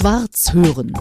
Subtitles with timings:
[0.00, 0.94] Schwarz hören.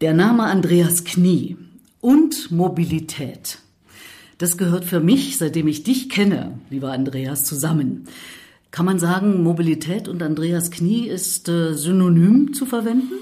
[0.00, 1.58] Der Name Andreas Knie
[2.00, 3.58] und Mobilität.
[4.38, 8.06] Das gehört für mich, seitdem ich dich kenne, lieber Andreas, zusammen.
[8.70, 13.18] Kann man sagen, Mobilität und Andreas Knie ist äh, synonym zu verwenden?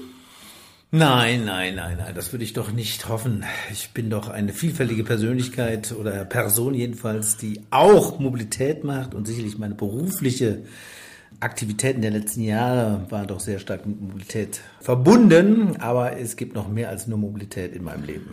[0.91, 3.43] Nein, nein, nein, nein, das würde ich doch nicht hoffen.
[3.73, 9.57] Ich bin doch eine vielfältige Persönlichkeit oder Person jedenfalls, die auch Mobilität macht und sicherlich
[9.57, 10.63] meine berufliche
[11.39, 16.67] Aktivitäten der letzten Jahre waren doch sehr stark mit Mobilität verbunden, aber es gibt noch
[16.67, 18.29] mehr als nur Mobilität in meinem Leben.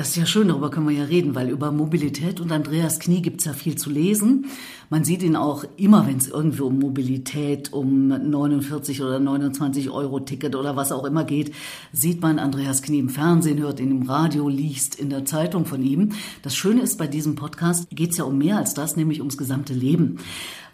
[0.00, 3.20] Das ist ja schön, darüber können wir ja reden, weil über Mobilität und Andreas Knie
[3.20, 4.46] gibt es ja viel zu lesen.
[4.88, 10.20] Man sieht ihn auch immer, wenn es irgendwie um Mobilität, um 49 oder 29 Euro
[10.20, 11.54] Ticket oder was auch immer geht,
[11.92, 15.82] sieht man Andreas Knie im Fernsehen, hört ihn im Radio, liest in der Zeitung von
[15.82, 16.12] ihm.
[16.40, 19.36] Das Schöne ist, bei diesem Podcast geht es ja um mehr als das, nämlich ums
[19.36, 20.16] gesamte Leben.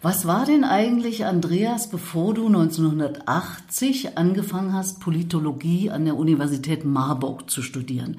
[0.01, 7.49] Was war denn eigentlich, Andreas, bevor du 1980 angefangen hast, Politologie an der Universität Marburg
[7.49, 8.17] zu studieren?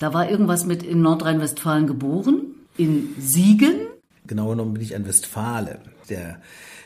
[0.00, 3.86] Da war irgendwas mit in Nordrhein-Westfalen geboren, in Siegen.
[4.26, 6.40] Genau genommen bin ich ein Westfale, der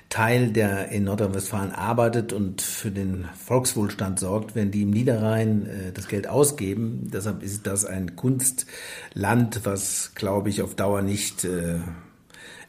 [0.09, 5.93] Teil, der in Nordrhein-Westfalen arbeitet und für den Volkswohlstand sorgt, wenn die im Niederrhein äh,
[5.93, 7.09] das Geld ausgeben.
[7.13, 11.79] Deshalb ist das ein Kunstland, was, glaube ich, auf Dauer nicht äh,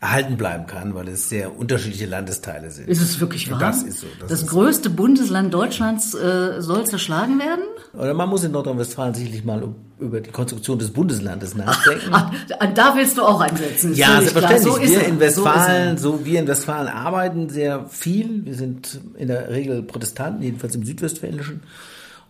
[0.06, 2.88] erhalten bleiben kann, weil es sehr unterschiedliche Landesteile sind.
[2.88, 3.60] Ist es wirklich wahr?
[3.60, 4.08] Das ist so.
[4.20, 4.96] Das, das größte so.
[4.96, 7.64] Bundesland Deutschlands äh, soll zerschlagen werden?
[7.94, 12.10] Oder man muss in Nordrhein-Westfalen sicherlich mal über die Konstruktion des Bundeslandes nachdenken.
[12.12, 12.32] Ach,
[12.76, 13.96] da willst du auch einsetzen.
[13.96, 14.74] Ja, selbstverständlich.
[14.74, 18.46] So wir in Westfalen, so, so wir in Westfalen arbeiten sehr viel.
[18.46, 21.62] Wir sind in der Regel Protestanten, jedenfalls im Südwestfälischen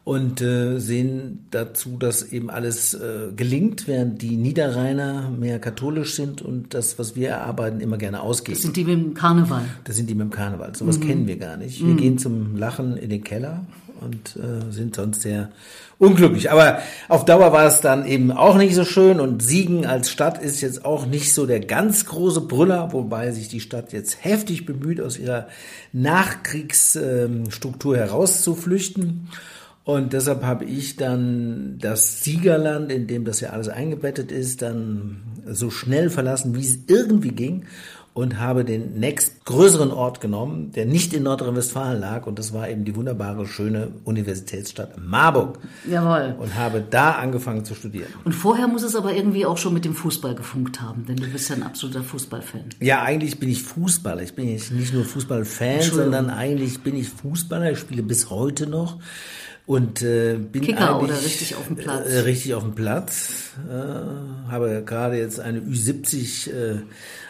[0.05, 6.43] und äh, sehen dazu, dass eben alles äh, gelingt, während die Niederrheiner mehr katholisch sind
[6.43, 8.55] und das, was wir erarbeiten, immer gerne ausgeben.
[8.55, 9.63] Das sind die mit dem Karneval.
[9.83, 10.75] Das sind die mit dem Karneval.
[10.75, 11.07] Sowas mhm.
[11.07, 11.79] kennen wir gar nicht.
[11.79, 11.97] Wir mhm.
[11.97, 13.65] gehen zum Lachen in den Keller
[13.99, 15.49] und äh, sind sonst sehr
[15.97, 16.51] unglücklich.
[16.51, 16.77] Aber
[17.07, 20.61] auf Dauer war es dann eben auch nicht so schön und Siegen als Stadt ist
[20.61, 25.01] jetzt auch nicht so der ganz große Brüller, wobei sich die Stadt jetzt heftig bemüht,
[25.01, 25.47] aus ihrer
[25.93, 29.29] Nachkriegsstruktur herauszuflüchten.
[29.85, 35.21] Und deshalb habe ich dann das Siegerland, in dem das ja alles eingebettet ist, dann
[35.47, 37.65] so schnell verlassen, wie es irgendwie ging
[38.15, 42.85] und habe den nächstgrößeren Ort genommen, der nicht in Nordrhein-Westfalen lag und das war eben
[42.85, 45.59] die wunderbare, schöne Universitätsstadt Marburg.
[45.87, 46.33] Jawohl.
[46.39, 48.07] Und habe da angefangen zu studieren.
[48.23, 51.27] Und vorher muss es aber irgendwie auch schon mit dem Fußball gefunkt haben, denn du
[51.27, 52.61] bist ja ein absoluter Fußballfan.
[52.79, 54.23] Ja, eigentlich bin ich Fußballer.
[54.23, 57.73] Ich bin nicht nur Fußballfan, sondern eigentlich bin ich Fußballer.
[57.73, 58.97] Ich spiele bis heute noch
[59.65, 62.07] und äh, bin Kicker oder richtig auf dem Platz?
[62.07, 63.51] Äh, richtig auf dem Platz.
[63.67, 66.79] Äh, habe gerade jetzt eine Ü70 äh,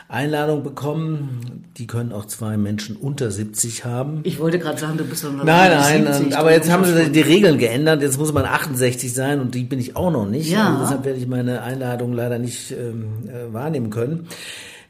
[0.08, 1.66] Einladung bekommen.
[1.78, 4.20] Die können auch zwei Menschen unter 70 haben.
[4.24, 7.10] Ich wollte gerade sagen, du bist doch noch Nein, nein, 70, aber jetzt haben sie
[7.10, 8.02] die Regeln geändert.
[8.02, 10.52] Jetzt muss man 68 sein und die bin ich auch noch nicht.
[10.52, 10.68] Ja.
[10.68, 14.28] Also deshalb werde ich meine Einladung leider nicht ähm, äh, wahrnehmen können.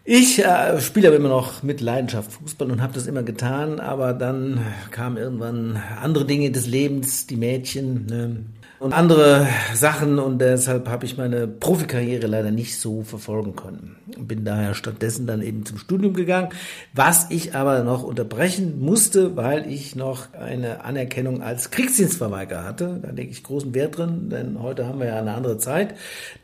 [0.07, 4.13] Ich äh, spiele aber immer noch mit Leidenschaft Fußball und habe das immer getan, aber
[4.13, 8.45] dann kamen irgendwann andere Dinge des Lebens, die Mädchen ne,
[8.79, 13.95] und andere Sachen und deshalb habe ich meine Profikarriere leider nicht so verfolgen können.
[14.17, 16.49] Bin daher stattdessen dann eben zum Studium gegangen,
[16.93, 22.99] was ich aber noch unterbrechen musste, weil ich noch eine Anerkennung als Kriegsdienstverweigerer hatte.
[23.01, 25.95] Da lege ich großen Wert drin, denn heute haben wir ja eine andere Zeit.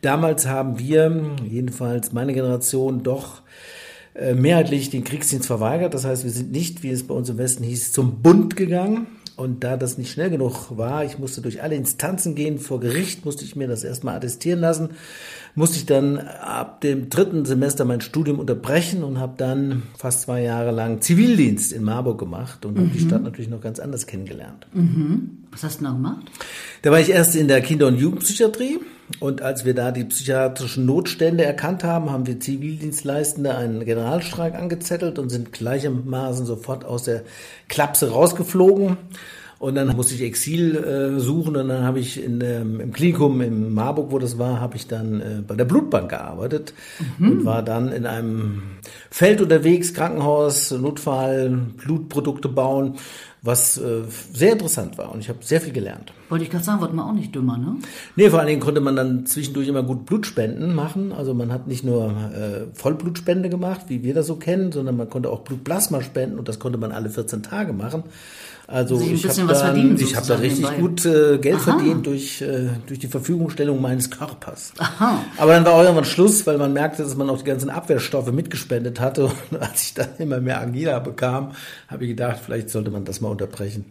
[0.02, 3.42] Damals haben wir, jedenfalls meine Generation, doch
[4.14, 5.94] äh, mehrheitlich den Kriegsdienst verweigert.
[5.94, 9.08] Das heißt, wir sind nicht, wie es bei uns im Westen hieß, zum Bund gegangen.
[9.38, 13.26] Und da das nicht schnell genug war, ich musste durch alle Instanzen gehen, vor Gericht
[13.26, 14.90] musste ich mir das erstmal attestieren lassen,
[15.56, 20.42] musste ich dann ab dem dritten Semester mein Studium unterbrechen und habe dann fast zwei
[20.44, 22.82] Jahre lang Zivildienst in Marburg gemacht und mhm.
[22.82, 24.68] habe die Stadt natürlich noch ganz anders kennengelernt.
[24.74, 25.38] Mhm.
[25.52, 26.30] Was hast du da gemacht?
[26.82, 28.80] Da war ich erst in der Kinder- und Jugendpsychiatrie
[29.20, 35.20] und als wir da die psychiatrischen Notstände erkannt haben, haben wir Zivildienstleistende einen Generalstreik angezettelt
[35.20, 37.24] und sind gleichermaßen sofort aus der
[37.68, 38.98] Klapse rausgeflogen.
[39.62, 43.42] Und dann musste ich Exil äh, suchen und dann habe ich in, ähm, im Klinikum
[43.42, 46.74] in Marburg, wo das war, habe ich dann äh, bei der Blutbank gearbeitet
[47.20, 47.32] mhm.
[47.32, 48.64] und war dann in einem
[49.12, 52.96] Feld unterwegs, Krankenhaus, Notfall, Blutprodukte bauen
[53.44, 54.04] was äh,
[54.34, 56.14] sehr interessant war und ich habe sehr viel gelernt.
[56.30, 57.76] Wollte ich gerade sagen, wird man auch nicht dümmer, ne?
[58.16, 61.12] Nee, vor allen Dingen konnte man dann zwischendurch immer gut Blutspenden machen.
[61.12, 65.10] Also man hat nicht nur äh, Vollblutspende gemacht, wie wir das so kennen, sondern man
[65.10, 68.04] konnte auch Blutplasma spenden und das konnte man alle 14 Tage machen.
[68.72, 70.82] Also ich habe da, ich hab da richtig nebenbei.
[70.82, 71.78] gut äh, Geld Aha.
[71.78, 74.74] verdient durch, äh, durch die Verfügungstellung meines Körpers.
[74.78, 75.24] Aha.
[75.38, 78.32] Aber dann war auch irgendwann Schluss, weil man merkte, dass man auch die ganzen Abwehrstoffe
[78.32, 79.26] mitgespendet hatte.
[79.52, 81.52] Und als ich dann immer mehr Angina bekam,
[81.90, 83.86] habe ich gedacht, vielleicht sollte man das mal unterbrechen.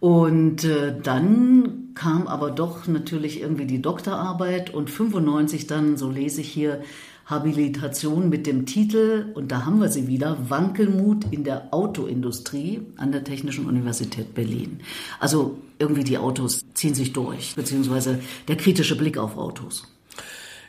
[0.00, 6.42] Und äh, dann kam aber doch natürlich irgendwie die Doktorarbeit und 95 dann, so lese
[6.42, 6.82] ich hier,
[7.26, 13.10] Habilitation mit dem Titel, und da haben wir sie wieder, Wankelmut in der Autoindustrie an
[13.10, 14.78] der Technischen Universität Berlin.
[15.18, 19.84] Also irgendwie die Autos ziehen sich durch, beziehungsweise der kritische Blick auf Autos.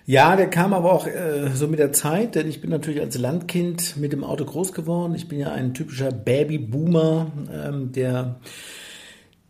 [0.07, 3.17] Ja, der kam aber auch äh, so mit der Zeit, denn ich bin natürlich als
[3.17, 5.13] Landkind mit dem Auto groß geworden.
[5.15, 8.39] Ich bin ja ein typischer Babyboomer, ähm, der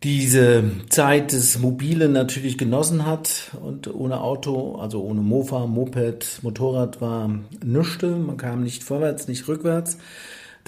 [0.04, 7.00] diese Zeit des Mobilen natürlich genossen hat und ohne Auto, also ohne Mofa, Moped, Motorrad
[7.00, 7.30] war
[7.64, 8.02] nichts.
[8.02, 9.98] Man kam nicht vorwärts, nicht rückwärts.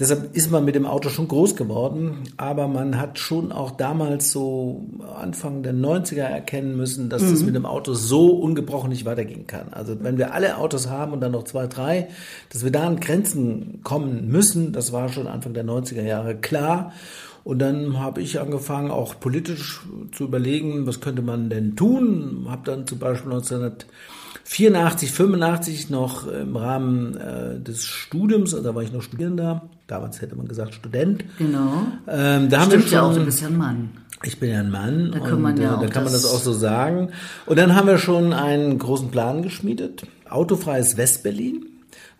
[0.01, 4.31] Deshalb ist man mit dem Auto schon groß geworden, aber man hat schon auch damals
[4.31, 7.29] so Anfang der 90er erkennen müssen, dass mhm.
[7.29, 9.67] das mit dem Auto so ungebrochen nicht weitergehen kann.
[9.71, 12.07] Also wenn wir alle Autos haben und dann noch zwei, drei,
[12.49, 16.93] dass wir da an Grenzen kommen müssen, das war schon Anfang der 90er Jahre klar.
[17.43, 22.45] Und dann habe ich angefangen, auch politisch zu überlegen, was könnte man denn tun.
[22.47, 28.83] Habe dann zum Beispiel 1984, 85 noch im Rahmen äh, des Studiums, also da war
[28.83, 31.25] ich noch Studierender, damals hätte man gesagt Student.
[31.39, 31.87] Genau.
[32.07, 33.89] Ähm, da Stimmt haben wir schon, ja auch, du bist ja ein Mann.
[34.23, 36.39] Ich bin ja ein Mann da kann man, ja äh, da kann man das auch
[36.39, 37.09] so sagen.
[37.47, 40.03] Und dann haben wir schon einen großen Plan geschmiedet.
[40.29, 41.70] Autofreies Westberlin.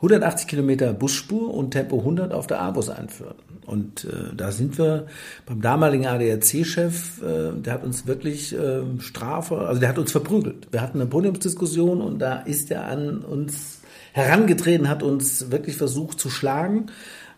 [0.01, 3.36] 180 Kilometer Busspur und Tempo 100 auf der A-Bus einführen.
[3.68, 5.06] Und äh, da sind wir
[5.45, 10.68] beim damaligen ADAC-Chef, äh, der hat uns wirklich äh, Strafe, also der hat uns verprügelt.
[10.71, 13.81] Wir hatten eine Podiumsdiskussion und da ist er an uns
[14.13, 16.88] herangetreten, hat uns wirklich versucht zu schlagen.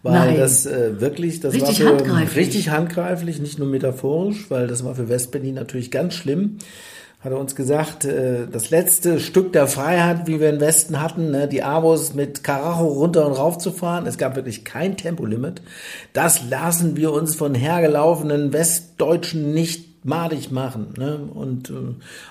[0.02, 0.38] Weil Nein.
[0.38, 2.38] das äh, wirklich, das richtig war für, handgreiflich.
[2.38, 6.58] richtig handgreiflich, nicht nur metaphorisch, weil das war für Westberlin natürlich ganz schlimm
[7.24, 11.32] hat er uns gesagt, äh, das letzte Stück der Freiheit, wie wir im Westen hatten,
[11.32, 14.06] ne, die Abos mit Karacho runter und rauf zu fahren.
[14.06, 15.62] Es gab wirklich kein Tempolimit.
[16.12, 20.94] Das lassen wir uns von hergelaufenen Westdeutschen nicht madig machen.
[20.98, 21.18] Ne?
[21.18, 21.74] Und äh,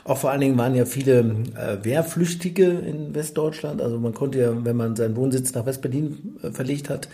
[0.05, 3.81] auch vor allen Dingen waren ja viele äh, Wehrflüchtige in Westdeutschland.
[3.81, 7.09] Also man konnte ja, wenn man seinen Wohnsitz nach Westberlin äh, verlegt hat,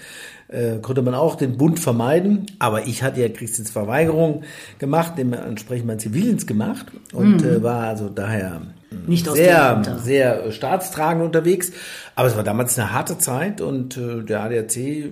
[0.48, 2.46] äh, konnte man auch den Bund vermeiden.
[2.58, 4.42] Aber ich hatte ja Kriegsdienstverweigerung
[4.78, 7.48] gemacht, dementsprechend mein Zivildienst gemacht und mhm.
[7.48, 8.62] äh, war also daher
[9.08, 11.72] nicht sehr, sehr staatstragend unterwegs.
[12.14, 15.10] Aber es war damals eine harte Zeit und äh, der ADAC äh,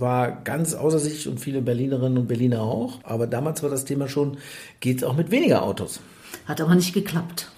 [0.00, 3.00] war ganz außer sich und viele Berlinerinnen und Berliner auch.
[3.02, 4.38] Aber damals war das Thema schon,
[4.80, 6.00] geht's auch mit weniger Autos.
[6.46, 7.48] Hat aber nicht geklappt.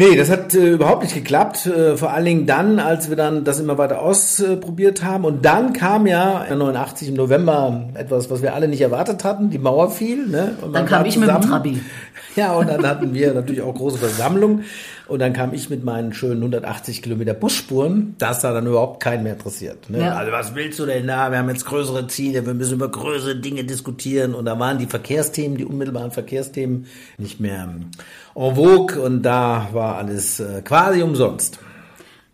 [0.00, 1.66] Nee, das hat äh, überhaupt nicht geklappt.
[1.66, 5.26] Äh, vor allen Dingen dann, als wir dann das immer weiter ausprobiert haben.
[5.26, 9.50] Und dann kam ja 89 im November etwas, was wir alle nicht erwartet hatten.
[9.50, 10.26] Die Mauer fiel.
[10.26, 10.56] Ne?
[10.72, 11.34] Dann kam ich zusammen.
[11.34, 11.80] mit dem Trabi.
[12.36, 14.62] Ja, und dann hatten wir natürlich auch große Versammlung.
[15.10, 18.14] Und dann kam ich mit meinen schönen 180 Kilometer Busspuren.
[18.18, 19.90] Das hat dann überhaupt keinen mehr interessiert.
[19.90, 19.98] Ne?
[19.98, 20.14] Ja.
[20.14, 21.32] Also was willst du denn da?
[21.32, 24.34] Wir haben jetzt größere Ziele, wir müssen über größere Dinge diskutieren.
[24.34, 26.86] Und da waren die Verkehrsthemen, die unmittelbaren Verkehrsthemen
[27.18, 27.90] nicht mehr en
[28.34, 29.00] vogue.
[29.02, 31.58] Und da war alles äh, quasi umsonst.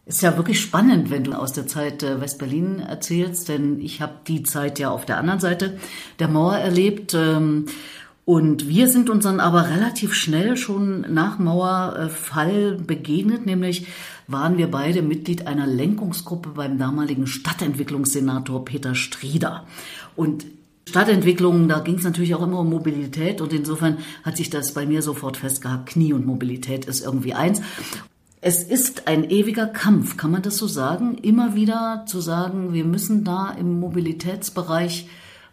[0.05, 4.13] Ist ja wirklich spannend, wenn du aus der Zeit äh, Westberlin erzählst, denn ich habe
[4.29, 5.79] die Zeit ja auf der anderen Seite
[6.19, 7.17] der Mauer erlebt.
[8.27, 13.87] Und wir sind uns dann aber relativ schnell schon nach Mauerfall begegnet, nämlich
[14.27, 19.65] waren wir beide Mitglied einer Lenkungsgruppe beim damaligen Stadtentwicklungssenator Peter Strieder.
[20.17, 20.45] Und
[20.89, 24.87] Stadtentwicklung, da ging es natürlich auch immer um Mobilität und insofern hat sich das bei
[24.87, 27.63] mir sofort festgehabt, Knie und Mobilität ist irgendwie eins.
[28.41, 31.17] Es ist ein ewiger Kampf, kann man das so sagen?
[31.19, 35.07] Immer wieder zu sagen, wir müssen da im Mobilitätsbereich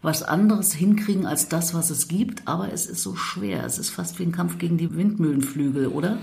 [0.04, 3.66] was anderes hinkriegen als das, was es gibt, aber es ist so schwer.
[3.66, 6.20] Es ist fast wie ein Kampf gegen die Windmühlenflügel, oder?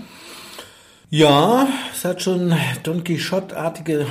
[1.09, 4.05] Ja, es hat schon Don Quixote-artige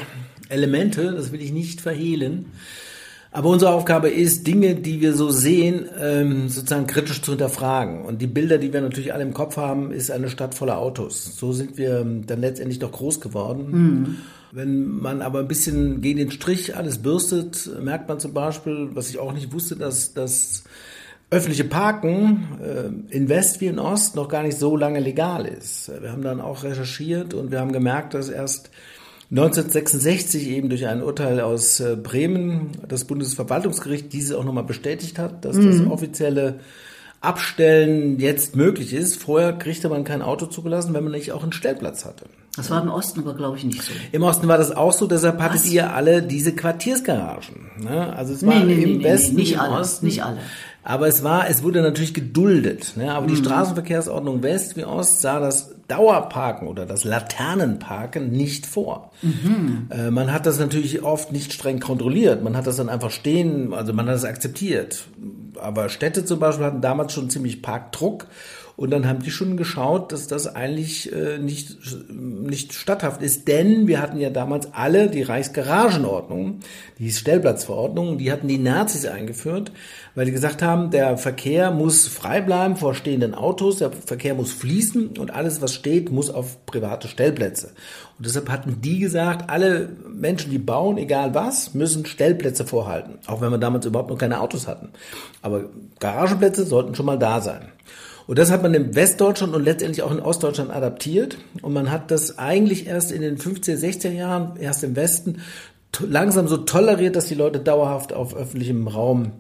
[0.51, 2.47] Elemente, das will ich nicht verhehlen.
[3.33, 8.03] Aber unsere Aufgabe ist, Dinge, die wir so sehen, ähm, sozusagen kritisch zu hinterfragen.
[8.03, 11.37] Und die Bilder, die wir natürlich alle im Kopf haben, ist eine Stadt voller Autos.
[11.37, 13.67] So sind wir dann letztendlich doch groß geworden.
[13.71, 14.17] Mhm.
[14.53, 19.09] Wenn man aber ein bisschen gegen den Strich alles bürstet, merkt man zum Beispiel, was
[19.09, 20.65] ich auch nicht wusste, dass das
[21.31, 25.89] öffentliche Parken äh, in West wie in Ost noch gar nicht so lange legal ist.
[26.03, 28.71] Wir haben dann auch recherchiert und wir haben gemerkt, dass erst
[29.31, 35.45] 1966 eben durch ein Urteil aus äh, Bremen das Bundesverwaltungsgericht diese auch nochmal bestätigt hat,
[35.45, 35.67] dass mhm.
[35.67, 36.59] das offizielle
[37.21, 39.23] Abstellen jetzt möglich ist.
[39.23, 42.25] Vorher kriegte man kein Auto zugelassen, wenn man nicht auch einen Stellplatz hatte.
[42.57, 43.93] Das war im Osten aber, glaube ich, nicht so.
[44.11, 45.71] Im Osten war das auch so, deshalb hattet Was?
[45.71, 47.71] ihr alle diese Quartiersgaragen.
[47.79, 48.13] Ne?
[48.17, 50.07] Also es war nee, nee, im nee, Westen, nicht im alle, Osten.
[50.07, 50.39] Nicht alle.
[50.83, 52.95] Aber es war, es wurde natürlich geduldet.
[52.97, 53.13] Ne?
[53.13, 53.45] Aber die mhm.
[53.45, 59.11] Straßenverkehrsordnung West wie Ost sah das Dauerparken oder das Laternenparken nicht vor.
[59.23, 59.89] Mhm.
[59.91, 62.43] Äh, man hat das natürlich oft nicht streng kontrolliert.
[62.43, 65.07] Man hat das dann einfach stehen, also man hat das akzeptiert.
[65.59, 68.29] Aber Städte zum Beispiel hatten damals schon ziemlich Parkdruck
[68.81, 71.77] und dann haben die schon geschaut, dass das eigentlich äh, nicht,
[72.11, 73.47] nicht statthaft ist.
[73.47, 76.61] Denn wir hatten ja damals alle die Reichsgaragenordnung,
[76.99, 79.71] die Stellplatzverordnung, die hatten die Nazis eingeführt,
[80.15, 84.51] weil die gesagt haben, der Verkehr muss frei bleiben vor stehenden Autos, der Verkehr muss
[84.51, 87.69] fließen und alles, was steht, muss auf private Stellplätze.
[88.19, 93.19] Und deshalb hatten die gesagt, alle Menschen, die bauen, egal was, müssen Stellplätze vorhalten.
[93.27, 94.91] Auch wenn wir damals überhaupt noch keine Autos hatten.
[95.43, 95.65] Aber
[95.99, 97.69] Garagenplätze sollten schon mal da sein.
[98.27, 101.39] Und das hat man in Westdeutschland und letztendlich auch in Ostdeutschland adaptiert.
[101.63, 105.39] Und man hat das eigentlich erst in den 15, 16 Jahren, erst im Westen,
[105.99, 109.33] langsam so toleriert, dass die Leute dauerhaft auf öffentlichem Raum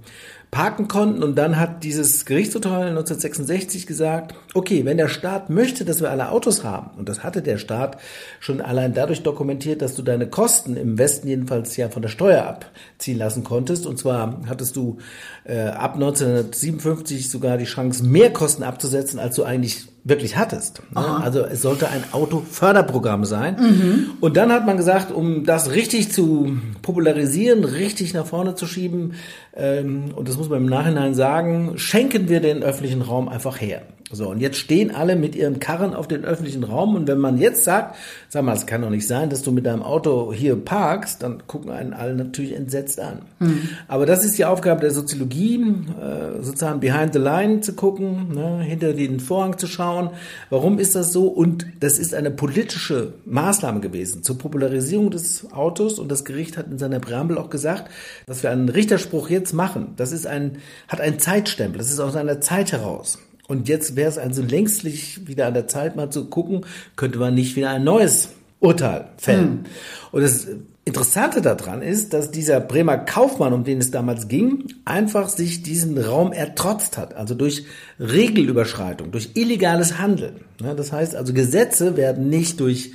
[0.50, 1.23] parken konnten.
[1.23, 6.30] Und dann hat dieses Gerichtsurteil 1966 gesagt, okay, wenn der Staat möchte, dass wir alle
[6.30, 7.99] Autos haben, und das hatte der Staat
[8.40, 12.45] schon allein dadurch dokumentiert, dass du deine Kosten im Westen jedenfalls ja von der Steuer
[12.47, 13.87] abziehen lassen konntest.
[13.87, 14.99] Und zwar hattest du
[15.45, 20.83] äh, ab 1957 sogar die Chance, mehr Kosten abzusetzen, als du eigentlich wirklich hattest.
[20.95, 21.00] Ne?
[21.23, 23.57] Also es sollte ein Autoförderprogramm sein.
[23.59, 24.11] Mhm.
[24.21, 29.14] Und dann hat man gesagt, um das richtig zu popularisieren, richtig nach vorne zu schieben,
[29.54, 33.83] ähm, und das muss man im Nachhinein sagen, schenken wir den öffentlichen Raum einfach her.
[34.12, 37.38] So, und jetzt stehen alle mit ihren Karren auf den öffentlichen Raum und wenn man
[37.38, 37.95] jetzt sagt,
[38.29, 41.47] sag mal, es kann doch nicht sein, dass du mit deinem Auto hier parkst, dann
[41.47, 43.23] gucken einen alle natürlich entsetzt an.
[43.38, 43.69] Mhm.
[43.87, 48.61] Aber das ist die Aufgabe der Soziologie, äh, sozusagen behind the line zu gucken, ne,
[48.64, 50.11] hinter den Vorhang zu schauen.
[50.50, 51.29] Warum ist das so?
[51.29, 56.67] Und das ist eine politische Maßnahme gewesen zur Popularisierung des Autos und das Gericht hat
[56.67, 57.88] in seiner Präambel auch gesagt,
[58.26, 59.93] dass wir einen Richterspruch jetzt machen.
[59.97, 60.57] Das ist ein,
[60.88, 63.21] hat einen Zeitstempel, das ist aus einer Zeit heraus.
[63.50, 66.64] Und jetzt wäre es also längstlich wieder an der Zeit, mal zu gucken,
[66.95, 68.28] könnte man nicht wieder ein neues
[68.61, 69.50] Urteil fällen.
[69.50, 69.64] Mhm.
[70.12, 70.47] Und das
[70.85, 75.99] Interessante daran ist, dass dieser Bremer Kaufmann, um den es damals ging, einfach sich diesen
[75.99, 77.14] Raum ertrotzt hat.
[77.14, 77.64] Also durch
[77.99, 80.37] Regelüberschreitung, durch illegales Handeln.
[80.59, 82.92] Das heißt also, Gesetze werden nicht durch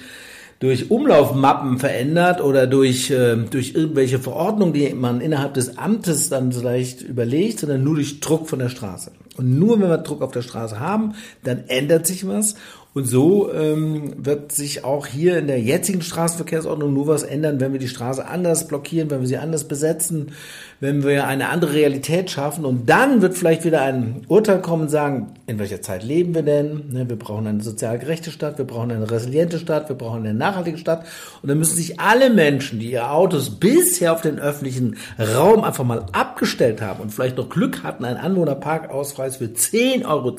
[0.60, 6.54] durch Umlaufmappen verändert oder durch, äh, durch irgendwelche Verordnungen, die man innerhalb des Amtes dann
[6.54, 9.12] vielleicht überlegt, sondern nur durch Druck von der Straße.
[9.38, 12.56] Und nur wenn wir Druck auf der Straße haben, dann ändert sich was
[12.96, 17.74] und so ähm, wird sich auch hier in der jetzigen Straßenverkehrsordnung nur was ändern, wenn
[17.74, 20.32] wir die Straße anders blockieren, wenn wir sie anders besetzen,
[20.80, 22.64] wenn wir eine andere Realität schaffen.
[22.64, 26.44] Und dann wird vielleicht wieder ein Urteil kommen und sagen, in welcher Zeit leben wir
[26.44, 26.84] denn?
[26.90, 30.34] Ne, wir brauchen eine sozial gerechte Stadt, wir brauchen eine resiliente Stadt, wir brauchen eine
[30.34, 31.06] nachhaltige Stadt.
[31.42, 35.84] Und dann müssen sich alle Menschen, die ihre Autos bisher auf den öffentlichen Raum einfach
[35.84, 40.36] mal abgestellt haben und vielleicht noch Glück hatten, einen Anwohnerparkausweis für 10,20 Euro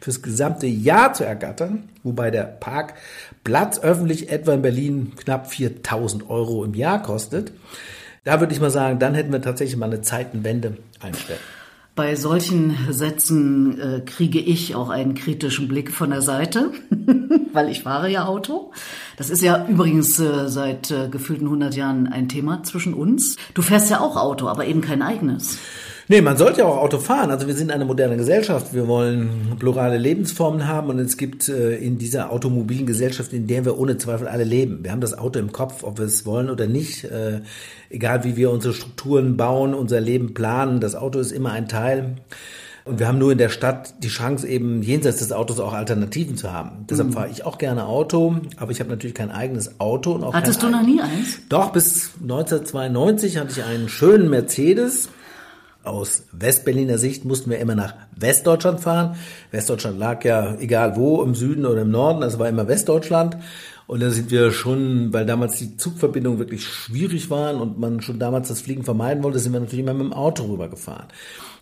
[0.00, 6.28] fürs gesamte Jahr zu ergattern, ergattern, wobei der Parkplatz öffentlich etwa in Berlin knapp 4000
[6.28, 7.52] Euro im Jahr kostet.
[8.24, 11.40] Da würde ich mal sagen, dann hätten wir tatsächlich mal eine Zeitenwende einstellen.
[11.94, 16.70] Bei solchen Sätzen äh, kriege ich auch einen kritischen Blick von der Seite,
[17.52, 18.70] weil ich fahre ja Auto.
[19.16, 23.36] Das ist ja übrigens äh, seit äh, gefühlten 100 Jahren ein Thema zwischen uns.
[23.54, 25.58] Du fährst ja auch Auto, aber eben kein eigenes.
[26.10, 27.30] Nee, man sollte ja auch Auto fahren.
[27.30, 28.72] Also wir sind eine moderne Gesellschaft.
[28.72, 33.66] Wir wollen plurale Lebensformen haben und es gibt äh, in dieser automobilen Gesellschaft, in der
[33.66, 34.82] wir ohne Zweifel alle leben.
[34.82, 37.04] Wir haben das Auto im Kopf, ob wir es wollen oder nicht.
[37.04, 37.42] Äh,
[37.90, 42.16] egal wie wir unsere Strukturen bauen, unser Leben planen, das Auto ist immer ein Teil.
[42.86, 46.38] Und wir haben nur in der Stadt die Chance, eben jenseits des Autos auch Alternativen
[46.38, 46.86] zu haben.
[46.88, 47.12] Deshalb mhm.
[47.12, 50.12] fahre ich auch gerne Auto, aber ich habe natürlich kein eigenes Auto.
[50.12, 51.40] Und auch Hattest du noch nie eins?
[51.50, 55.10] Doch, bis 1992 hatte ich einen schönen Mercedes
[55.88, 59.16] aus Westberliner Sicht mussten wir immer nach Westdeutschland fahren.
[59.50, 63.36] Westdeutschland lag ja egal wo, im Süden oder im Norden, das war immer Westdeutschland.
[63.88, 68.18] Und da sind wir schon, weil damals die Zugverbindungen wirklich schwierig waren und man schon
[68.18, 71.06] damals das Fliegen vermeiden wollte, sind wir natürlich immer mit dem Auto rübergefahren.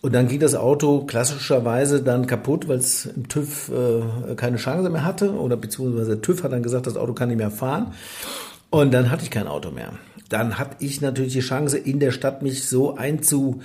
[0.02, 4.90] Und dann ging das Auto klassischerweise dann kaputt, weil es im TÜV äh, keine Chance
[4.90, 5.35] mehr hatte.
[5.35, 7.92] Oder beziehungsweise der TÜV hat dann gesagt, das Auto kann nicht mehr fahren.
[8.71, 9.92] Und dann hatte ich kein Auto mehr.
[10.28, 13.61] Dann hatte ich natürlich die Chance, in der Stadt mich so einzu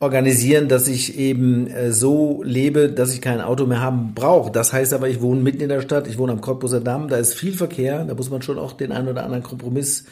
[0.00, 4.50] organisieren, dass ich eben äh, so lebe, dass ich kein Auto mehr haben brauche.
[4.50, 7.16] Das heißt aber, ich wohne mitten in der Stadt, ich wohne am Cottbuser Damm, da
[7.16, 10.04] ist viel Verkehr, da muss man schon auch den einen oder anderen Kompromiss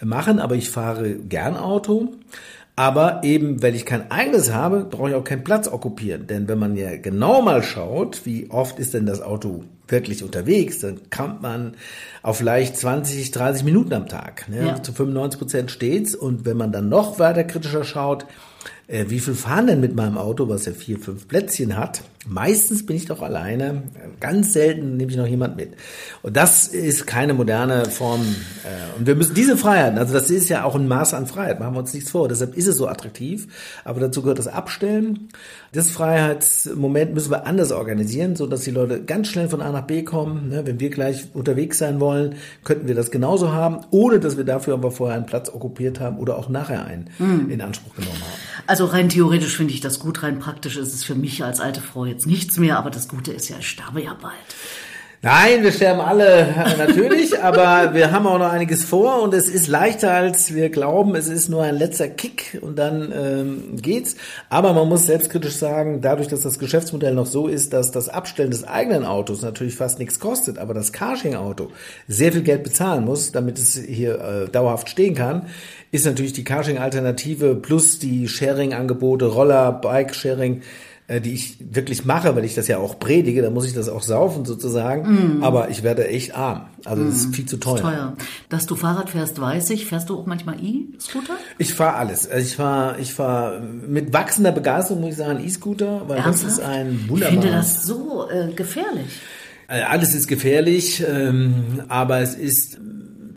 [0.00, 2.12] äh, machen, aber ich fahre gern Auto.
[2.74, 6.26] Aber eben, weil ich kein eigenes habe, brauche ich auch keinen Platz okkupieren.
[6.26, 10.80] Denn wenn man ja genau mal schaut, wie oft ist denn das Auto wirklich unterwegs,
[10.80, 11.74] dann kommt man
[12.22, 14.48] auf vielleicht 20, 30 Minuten am Tag.
[14.48, 14.66] Ne?
[14.66, 14.82] Ja.
[14.82, 16.16] Zu 95 Prozent steht's.
[16.16, 18.26] Und wenn man dann noch weiter kritischer schaut,
[18.88, 22.02] äh, wie viel fahren denn mit meinem Auto, was ja vier, fünf Plätzchen hat?
[22.26, 23.82] Meistens bin ich doch alleine.
[24.20, 25.74] Ganz selten nehme ich noch jemand mit.
[26.22, 28.20] Und das ist keine moderne Form.
[28.20, 31.58] Äh, und wir müssen diese Freiheiten, also das ist ja auch ein Maß an Freiheit,
[31.58, 32.28] machen wir uns nichts vor.
[32.28, 33.48] Deshalb ist es so attraktiv.
[33.84, 35.30] Aber dazu gehört das Abstellen.
[35.72, 39.81] Das Freiheitsmoment müssen wir anders organisieren, so dass die Leute ganz schnell von A nach
[39.86, 40.48] B kommen.
[40.48, 42.34] Ne, wenn wir gleich unterwegs sein wollen,
[42.64, 46.18] könnten wir das genauso haben, ohne dass wir dafür aber vorher einen Platz okkupiert haben
[46.18, 47.50] oder auch nachher einen mhm.
[47.50, 48.32] in Anspruch genommen haben.
[48.66, 51.80] Also rein theoretisch finde ich das gut, rein praktisch ist es für mich als alte
[51.80, 54.34] Frau jetzt nichts mehr, aber das Gute ist ja, ich sterbe ja bald.
[55.24, 59.48] Nein, wir sterben alle äh, natürlich, aber wir haben auch noch einiges vor und es
[59.48, 61.14] ist leichter, als wir glauben.
[61.14, 64.16] Es ist nur ein letzter Kick und dann ähm, geht's.
[64.48, 68.50] Aber man muss selbstkritisch sagen, dadurch, dass das Geschäftsmodell noch so ist, dass das Abstellen
[68.50, 71.68] des eigenen Autos natürlich fast nichts kostet, aber das Carsharing-Auto
[72.08, 75.46] sehr viel Geld bezahlen muss, damit es hier äh, dauerhaft stehen kann,
[75.92, 80.62] ist natürlich die Carsharing-Alternative plus die Sharing-Angebote, Roller, Bike-Sharing
[81.08, 84.02] die ich wirklich mache, weil ich das ja auch predige, dann muss ich das auch
[84.02, 85.38] saufen sozusagen.
[85.38, 85.42] Mm.
[85.42, 86.66] Aber ich werde echt arm.
[86.84, 87.06] Also mm.
[87.06, 87.32] das ist mm.
[87.32, 87.80] viel zu teuer.
[87.80, 88.16] teuer.
[88.48, 89.86] Dass du Fahrrad fährst, weiß ich.
[89.86, 91.34] Fährst du auch manchmal E-Scooter?
[91.58, 92.28] Ich fahre alles.
[92.28, 96.44] Also ich fahre ich fahr mit wachsender Begeisterung, muss ich sagen, E-Scooter, weil Ernsthaft?
[96.44, 97.34] das ist ein wunderbarer...
[97.34, 99.20] Ich finde das so äh, gefährlich.
[99.68, 102.78] Äh, alles ist gefährlich, ähm, aber es ist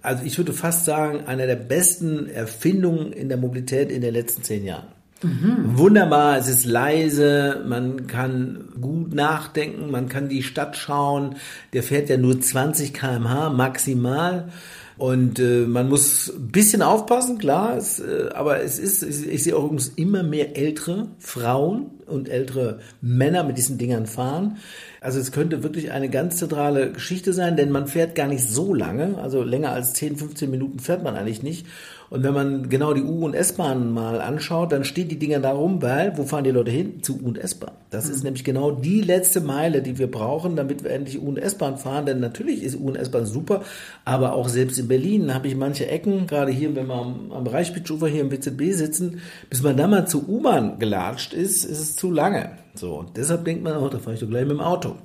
[0.01, 4.43] also ich würde fast sagen, eine der besten Erfindungen in der Mobilität in den letzten
[4.43, 4.94] zehn Jahren.
[5.25, 5.77] Mhm.
[5.77, 11.35] Wunderbar, es ist leise, man kann gut nachdenken, man kann die Stadt schauen.
[11.73, 14.49] Der fährt ja nur 20 km/h maximal.
[14.97, 19.43] Und äh, man muss ein bisschen aufpassen, klar, es, äh, aber es ist, ich, ich
[19.43, 24.57] sehe auch übrigens immer mehr ältere Frauen und ältere Männer mit diesen Dingern fahren.
[25.01, 28.73] Also es könnte wirklich eine ganz zentrale Geschichte sein, denn man fährt gar nicht so
[28.73, 31.67] lange, also länger als 10, 15 Minuten fährt man eigentlich nicht.
[32.09, 35.51] Und wenn man genau die U- und S-Bahn mal anschaut, dann stehen die Dinger da
[35.51, 37.01] rum, weil, wo fahren die Leute hin?
[37.01, 37.71] Zu U- und S-Bahn.
[37.89, 38.13] Das mhm.
[38.13, 41.77] ist nämlich genau die letzte Meile, die wir brauchen, damit wir endlich U- und S-Bahn
[41.77, 42.05] fahren.
[42.05, 43.63] Denn natürlich ist U- und S-Bahn super,
[44.03, 47.47] aber auch selbst in Berlin habe ich manche Ecken, gerade hier, wenn wir am, am
[47.47, 51.95] Reichsbitzufer hier im WZB sitzen, bis man da mal zur U-Bahn gelatscht ist, ist es
[51.95, 52.64] zu lange.
[52.79, 54.95] So, und deshalb denkt man, oh, da fahre ich doch gleich mit dem Auto.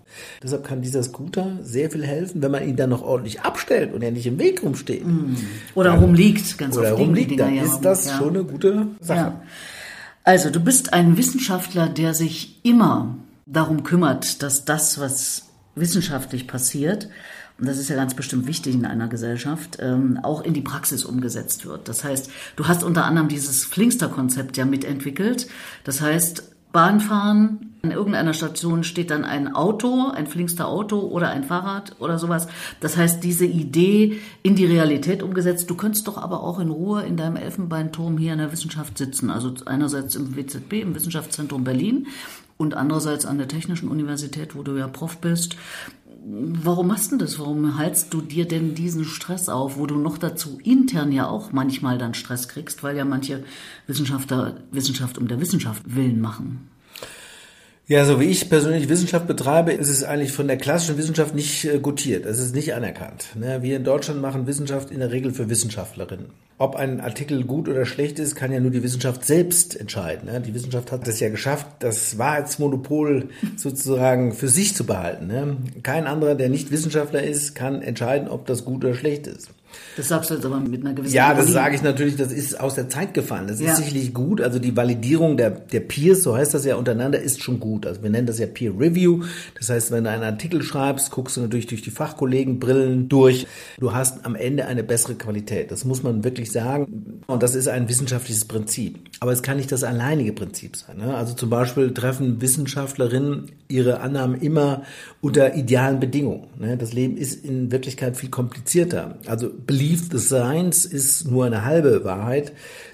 [0.42, 4.02] Deshalb kann dieser Scooter sehr viel helfen, wenn man ihn dann noch ordentlich abstellt und
[4.02, 5.06] er nicht im Weg rumsteht.
[5.06, 5.36] Mm.
[5.74, 8.18] Oder dann, rumliegt, ganz Oder rumliegt, dann ja ist das ja.
[8.18, 9.18] schon eine gute Sache.
[9.18, 9.42] Ja.
[10.24, 17.08] Also, du bist ein Wissenschaftler, der sich immer darum kümmert, dass das, was wissenschaftlich passiert,
[17.60, 21.04] und das ist ja ganz bestimmt wichtig in einer Gesellschaft, ähm, auch in die Praxis
[21.04, 21.88] umgesetzt wird.
[21.88, 25.46] Das heißt, du hast unter anderem dieses Flingster-Konzept ja mitentwickelt.
[25.84, 27.66] Das heißt, Bahnfahren.
[27.82, 32.46] An irgendeiner Station steht dann ein Auto, ein flinkster Auto oder ein Fahrrad oder sowas.
[32.80, 35.70] Das heißt, diese Idee in die Realität umgesetzt.
[35.70, 39.30] Du könntest doch aber auch in Ruhe in deinem Elfenbeinturm hier in der Wissenschaft sitzen.
[39.30, 42.06] Also einerseits im WZB, im Wissenschaftszentrum Berlin
[42.58, 45.56] und andererseits an der Technischen Universität, wo du ja Prof bist.
[46.22, 47.38] Warum machst du das?
[47.38, 51.52] Warum haltst du dir denn diesen Stress auf, wo du noch dazu intern ja auch
[51.52, 53.42] manchmal dann Stress kriegst, weil ja manche
[53.86, 56.69] Wissenschaftler Wissenschaft um der Wissenschaft willen machen?
[57.90, 61.64] Ja, so wie ich persönlich Wissenschaft betreibe, ist es eigentlich von der klassischen Wissenschaft nicht
[61.64, 62.24] äh, gutiert.
[62.24, 63.30] Es ist nicht anerkannt.
[63.34, 63.62] Ne?
[63.62, 66.26] Wir in Deutschland machen Wissenschaft in der Regel für Wissenschaftlerinnen.
[66.56, 70.30] Ob ein Artikel gut oder schlecht ist, kann ja nur die Wissenschaft selbst entscheiden.
[70.30, 70.40] Ne?
[70.40, 75.26] Die Wissenschaft hat das ja geschafft, das Wahrheitsmonopol sozusagen für sich zu behalten.
[75.26, 75.56] Ne?
[75.82, 79.50] Kein anderer, der nicht Wissenschaftler ist, kann entscheiden, ob das gut oder schlecht ist.
[79.96, 82.58] Das sagst du jetzt aber mit einer gewissen Ja, das sage ich natürlich, das ist
[82.58, 83.48] aus der Zeit gefallen.
[83.48, 83.72] Das ja.
[83.72, 84.40] ist sicherlich gut.
[84.40, 87.86] Also die Validierung der, der Peers, so heißt das ja untereinander, ist schon gut.
[87.86, 89.24] Also wir nennen das ja Peer Review.
[89.58, 93.46] Das heißt, wenn du einen Artikel schreibst, guckst du natürlich durch die Fachkollegen Brillen durch.
[93.78, 95.70] Du hast am Ende eine bessere Qualität.
[95.70, 97.22] Das muss man wirklich sagen.
[97.26, 98.98] Und das ist ein wissenschaftliches Prinzip.
[99.20, 100.98] Aber es kann nicht das alleinige Prinzip sein.
[100.98, 101.14] Ne?
[101.14, 104.82] Also zum Beispiel treffen Wissenschaftlerinnen ihre Annahmen immer
[105.20, 106.46] unter idealen Bedingungen.
[106.58, 106.76] Ne?
[106.76, 109.18] Das Leben ist in Wirklichkeit viel komplizierter.
[109.26, 112.52] Also Believe the Science ist nur eine halbe Wahrheit,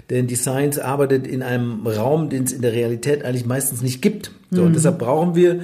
[0.09, 4.01] denn die Science arbeitet in einem Raum, den es in der Realität eigentlich meistens nicht
[4.01, 4.31] gibt.
[4.51, 4.67] So, mhm.
[4.67, 5.61] und deshalb brauchen wir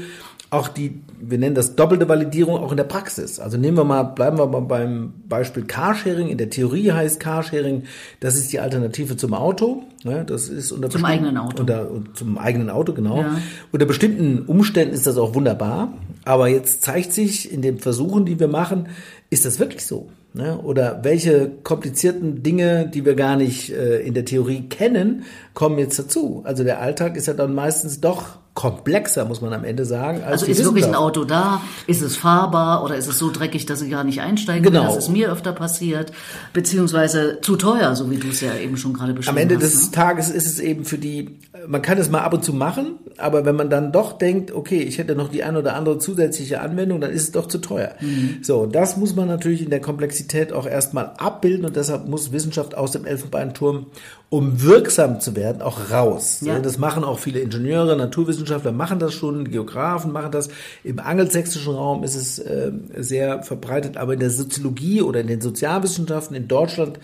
[0.54, 3.39] auch die, wir nennen das doppelte Validierung auch in der Praxis.
[3.39, 6.28] Also nehmen wir mal, bleiben wir mal beim Beispiel Carsharing.
[6.28, 7.84] In der Theorie heißt Carsharing,
[8.20, 9.84] das ist die Alternative zum Auto.
[10.04, 10.24] Ne?
[10.26, 11.62] Das ist unter zum eigenen Auto.
[11.62, 13.22] Unter, zum eigenen Auto, genau.
[13.22, 13.38] Ja.
[13.72, 15.94] Unter bestimmten Umständen ist das auch wunderbar.
[16.24, 18.89] Aber jetzt zeigt sich in den Versuchen, die wir machen,
[19.30, 20.10] ist das wirklich so?
[20.34, 20.58] Ne?
[20.58, 26.00] Oder welche komplizierten Dinge, die wir gar nicht äh, in der Theorie kennen, kommen jetzt
[26.00, 26.41] dazu?
[26.43, 30.22] Also der Alltag ist ja dann meistens doch komplexer, muss man am Ende sagen.
[30.24, 31.62] also ist wirklich ein Auto da?
[31.88, 34.82] Ist es fahrbar oder ist es so dreckig, dass ich gar nicht einsteigen genau.
[34.82, 34.88] will?
[34.88, 36.12] Das ist mir öfter passiert.
[36.54, 39.42] Beziehungsweise zu teuer, so wie du es ja eben schon gerade beschrieben hast.
[39.44, 39.92] Am Ende hast, des ne?
[39.92, 43.46] Tages ist es eben für die, man kann es mal ab und zu machen, aber
[43.46, 47.02] wenn man dann doch denkt, okay, ich hätte noch die ein oder andere zusätzliche Anwendung,
[47.02, 47.94] dann ist es doch zu teuer.
[48.02, 48.38] Mhm.
[48.44, 52.76] So, das muss man natürlich in der Komplexität auch erstmal abbilden und deshalb muss Wissenschaft
[52.76, 53.88] aus dem Elfenbeinturm,
[54.30, 56.39] um wirksam zu werden, auch raus.
[56.42, 56.60] Ja.
[56.60, 60.50] Das machen auch viele Ingenieure, Naturwissenschaftler, Wissenschaftler machen das schon, Geografen machen das.
[60.84, 65.42] Im angelsächsischen Raum ist es äh, sehr verbreitet, aber in der Soziologie oder in den
[65.42, 67.00] Sozialwissenschaften in Deutschland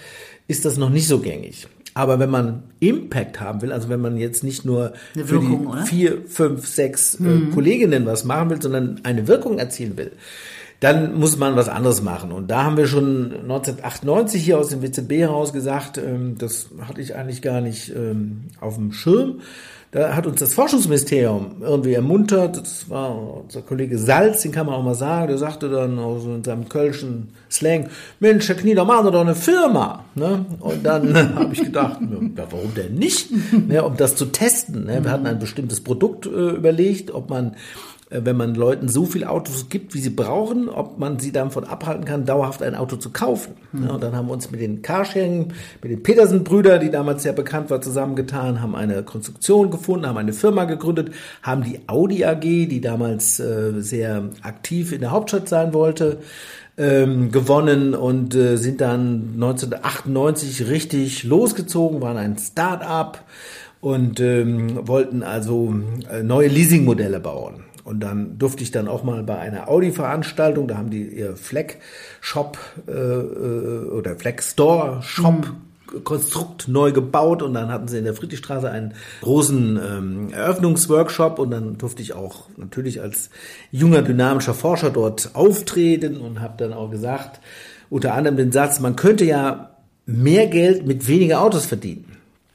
[0.48, 1.68] ist das noch nicht so gängig.
[1.94, 5.86] Aber wenn man Impact haben will, also wenn man jetzt nicht nur Wirkung, für die
[5.86, 7.52] vier, fünf, sechs äh, mhm.
[7.52, 10.12] Kolleginnen was machen will, sondern eine Wirkung erzielen will,
[10.80, 12.32] dann muss man was anderes machen.
[12.32, 17.16] Und da haben wir schon 1998 hier aus dem WZB-Haus gesagt, ähm, das hatte ich
[17.16, 19.42] eigentlich gar nicht ähm, auf dem Schirm.
[19.92, 22.58] Da hat uns das Forschungsministerium irgendwie ermuntert.
[22.58, 25.30] Das war unser Kollege Salz, den kann man auch mal sagen.
[25.30, 29.12] Der sagte dann auch so in seinem kölschen Slang, Mensch, Herr Knie, da machen Sie
[29.12, 30.06] doch eine Firma.
[30.14, 30.46] Ne?
[30.60, 33.30] Und dann habe ich gedacht, ja, warum denn nicht?
[33.68, 34.86] Ne, um das zu testen.
[34.86, 35.04] Ne?
[35.04, 37.56] Wir hatten ein bestimmtes Produkt äh, überlegt, ob man
[38.12, 42.06] wenn man Leuten so viele Autos gibt, wie sie brauchen, ob man sie davon abhalten
[42.06, 43.54] kann, dauerhaft ein Auto zu kaufen.
[43.72, 43.84] Mhm.
[43.84, 47.34] Ja, und dann haben wir uns mit den Carsharing, mit den Petersen-Brüder, die damals sehr
[47.34, 51.12] bekannt war, zusammengetan, haben eine Konstruktion gefunden, haben eine Firma gegründet,
[51.44, 56.18] haben die Audi AG, die damals äh, sehr aktiv in der Hauptstadt sein wollte,
[56.78, 63.24] ähm, gewonnen und äh, sind dann 1998 richtig losgezogen, waren ein Start-up
[63.82, 65.76] und ähm, wollten also
[66.12, 67.66] äh, neue Leasingmodelle bauen.
[67.90, 72.60] Und dann durfte ich dann auch mal bei einer Audi-Veranstaltung, da haben die ihr Fleck-Shop
[72.88, 76.04] äh, äh oder Fleck-Store-Shop mhm.
[76.04, 81.50] Konstrukt neu gebaut und dann hatten sie in der Friedrichstraße einen großen ähm, Eröffnungsworkshop und
[81.50, 83.32] dann durfte ich auch natürlich als
[83.72, 87.40] junger dynamischer Forscher dort auftreten und habe dann auch gesagt,
[87.90, 89.72] unter anderem den Satz, man könnte ja
[90.06, 92.06] mehr Geld mit weniger Autos verdienen.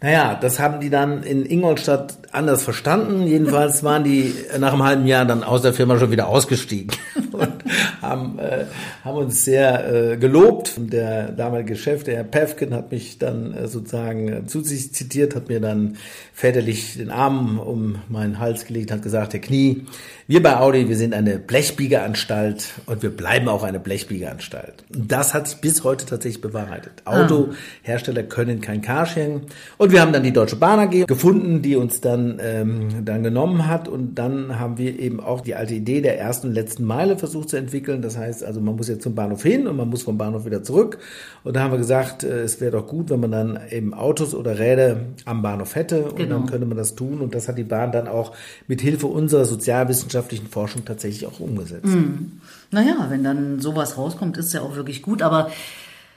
[0.05, 3.27] Naja, das haben die dann in Ingolstadt anders verstanden.
[3.27, 6.91] Jedenfalls waren die nach einem halben Jahr dann aus der Firma schon wieder ausgestiegen
[7.33, 7.64] und
[8.03, 8.65] haben, äh,
[9.05, 10.75] haben uns sehr äh, gelobt.
[10.79, 15.35] Der damalige Chef, der Herr Pevkin, hat mich dann äh, sozusagen äh, zu sich zitiert,
[15.35, 15.97] hat mir dann
[16.33, 19.87] väterlich den Arm um meinen Hals gelegt, hat gesagt, Herr Knie,
[20.27, 24.85] wir bei Audi, wir sind eine Blechbiegeranstalt und wir bleiben auch eine Blechbiegeranstalt.
[24.89, 27.03] Das hat sich bis heute tatsächlich bewahrheitet.
[27.05, 27.25] Ah.
[27.25, 29.43] Autohersteller können kein Carsharing.
[29.77, 33.67] Und wir haben dann die Deutsche Bahn AG gefunden, die uns dann, ähm, dann genommen
[33.67, 33.87] hat.
[33.87, 37.51] Und dann haben wir eben auch die alte Idee der ersten und letzten Meile versucht
[37.55, 38.03] zu entwickeln.
[38.03, 40.63] Das heißt also, man muss jetzt zum Bahnhof hin und man muss vom Bahnhof wieder
[40.63, 40.99] zurück.
[41.43, 44.35] Und da haben wir gesagt, äh, es wäre doch gut, wenn man dann eben Autos
[44.35, 46.05] oder Räder am Bahnhof hätte.
[46.05, 46.39] Und genau.
[46.39, 47.21] dann könnte man das tun.
[47.21, 48.35] Und das hat die Bahn dann auch
[48.67, 51.87] mit Hilfe unserer Sozialwissenschaft wissenschaftlichen Forschung tatsächlich auch umgesetzt.
[51.87, 52.41] Mhm.
[52.71, 55.23] Naja, wenn dann sowas rauskommt, ist ja auch wirklich gut.
[55.23, 55.51] Aber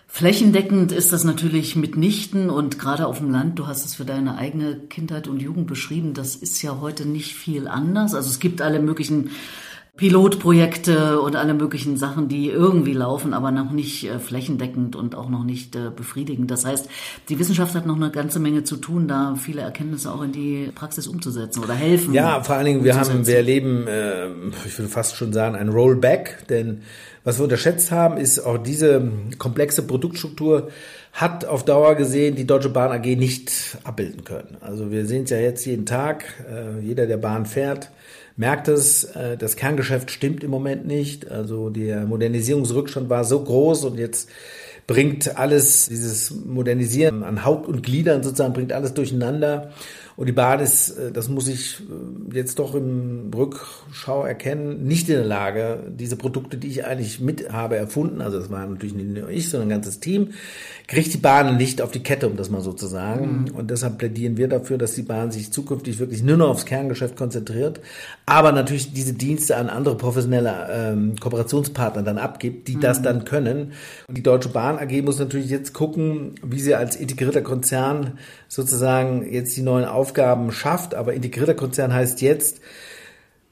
[0.07, 4.37] Flächendeckend ist das natürlich mitnichten und gerade auf dem Land, du hast es für deine
[4.37, 8.15] eigene Kindheit und Jugend beschrieben, das ist ja heute nicht viel anders.
[8.15, 9.31] Also es gibt alle möglichen
[9.97, 15.27] Pilotprojekte und alle möglichen Sachen, die irgendwie laufen, aber noch nicht äh, flächendeckend und auch
[15.27, 16.51] noch nicht äh, befriedigend.
[16.51, 16.87] Das heißt,
[17.29, 20.71] die Wissenschaft hat noch eine ganze Menge zu tun, da viele Erkenntnisse auch in die
[20.73, 22.13] Praxis umzusetzen oder helfen.
[22.13, 24.27] Ja, vor allen Dingen, wir haben, wir erleben, äh,
[24.65, 26.83] ich würde fast schon sagen, ein Rollback, denn
[27.23, 30.69] was wir unterschätzt haben, ist auch diese komplexe Produktstruktur
[31.11, 34.57] hat auf Dauer gesehen die Deutsche Bahn AG nicht abbilden können.
[34.61, 36.25] Also wir sehen es ja jetzt jeden Tag,
[36.81, 37.89] jeder der Bahn fährt,
[38.37, 41.29] merkt es, äh, das Kerngeschäft stimmt im Moment nicht.
[41.29, 44.29] Also der Modernisierungsrückstand war so groß und jetzt
[44.85, 49.71] bringt alles, dieses Modernisieren an Haupt und Gliedern sozusagen, bringt alles durcheinander.
[50.15, 55.09] Und die Bahn ist, äh, das muss ich äh, jetzt doch im Rückschau erkennen, nicht
[55.09, 58.95] in der Lage, diese Produkte, die ich eigentlich mit habe erfunden, also das war natürlich
[58.95, 60.29] nicht nur ich, sondern ein ganzes Team,
[60.87, 63.45] kriegt die Bahn nicht auf die Kette, um das mal so zu sagen.
[63.49, 63.55] Mhm.
[63.55, 67.17] Und deshalb plädieren wir dafür, dass die Bahn sich zukünftig wirklich nur noch aufs Kerngeschäft
[67.17, 67.81] konzentriert,
[68.25, 72.81] aber natürlich diese Dienste an andere professionelle ähm, Kooperationspartner dann abgibt, die mhm.
[72.81, 73.73] das dann können.
[74.07, 79.29] Und die Deutsche Bahn AG muss natürlich jetzt gucken, wie sie als integrierter Konzern sozusagen
[79.29, 80.95] jetzt die neuen Aufgaben schafft.
[80.95, 82.61] Aber integrierter Konzern heißt jetzt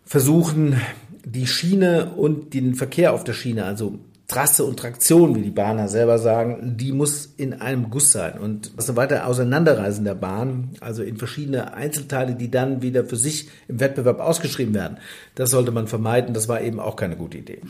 [0.05, 0.79] versuchen,
[1.25, 5.87] die Schiene und den Verkehr auf der Schiene, also Trasse und Traktion, wie die Bahner
[5.87, 8.39] selber sagen, die muss in einem Guss sein.
[8.39, 13.17] Und das ist weiter Auseinanderreisen der Bahn, also in verschiedene Einzelteile, die dann wieder für
[13.17, 14.97] sich im Wettbewerb ausgeschrieben werden.
[15.35, 16.33] Das sollte man vermeiden.
[16.33, 17.61] Das war eben auch keine gute Idee.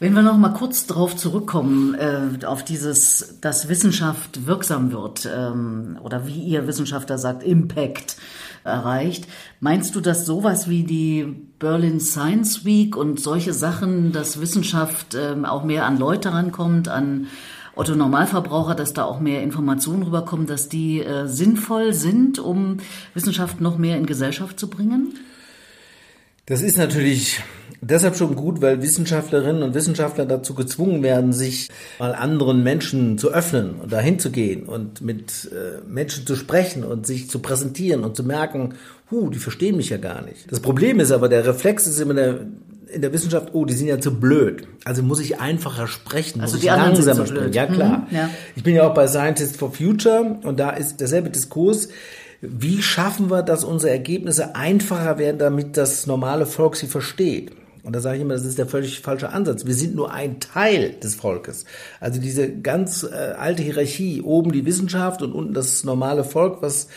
[0.00, 5.98] Wenn wir noch mal kurz darauf zurückkommen, äh, auf dieses, dass Wissenschaft wirksam wird, ähm,
[6.04, 8.16] oder wie ihr Wissenschaftler sagt, Impact
[8.62, 9.26] erreicht.
[9.58, 11.24] Meinst du, dass sowas wie die
[11.58, 17.26] Berlin Science Week und solche Sachen, dass Wissenschaft ähm, auch mehr an Leute rankommt, an
[17.74, 22.76] Otto Normalverbraucher, dass da auch mehr Informationen rüberkommen, dass die äh, sinnvoll sind, um
[23.14, 25.14] Wissenschaft noch mehr in Gesellschaft zu bringen?
[26.48, 27.42] Das ist natürlich
[27.82, 33.30] deshalb schon gut, weil Wissenschaftlerinnen und Wissenschaftler dazu gezwungen werden, sich mal anderen Menschen zu
[33.30, 38.02] öffnen und dahin zu gehen und mit äh, Menschen zu sprechen und sich zu präsentieren
[38.02, 38.76] und zu merken,
[39.10, 40.50] hu, die verstehen mich ja gar nicht.
[40.50, 42.46] Das Problem ist aber, der Reflex ist immer der,
[42.90, 44.66] in der Wissenschaft, oh, die sind ja zu blöd.
[44.86, 47.52] Also muss ich einfacher sprechen, also muss die ich langsamer langsamer sprechen.
[47.52, 48.06] Ja, klar.
[48.08, 48.30] Mhm, ja.
[48.56, 51.90] Ich bin ja auch bei Scientists for Future und da ist derselbe Diskurs.
[52.40, 57.52] Wie schaffen wir, dass unsere Ergebnisse einfacher werden, damit das normale Volk sie versteht?
[57.82, 59.64] Und da sage ich immer, das ist der völlig falsche Ansatz.
[59.64, 61.64] Wir sind nur ein Teil des Volkes.
[62.00, 66.88] Also diese ganz äh, alte Hierarchie, oben die Wissenschaft und unten das normale Volk, was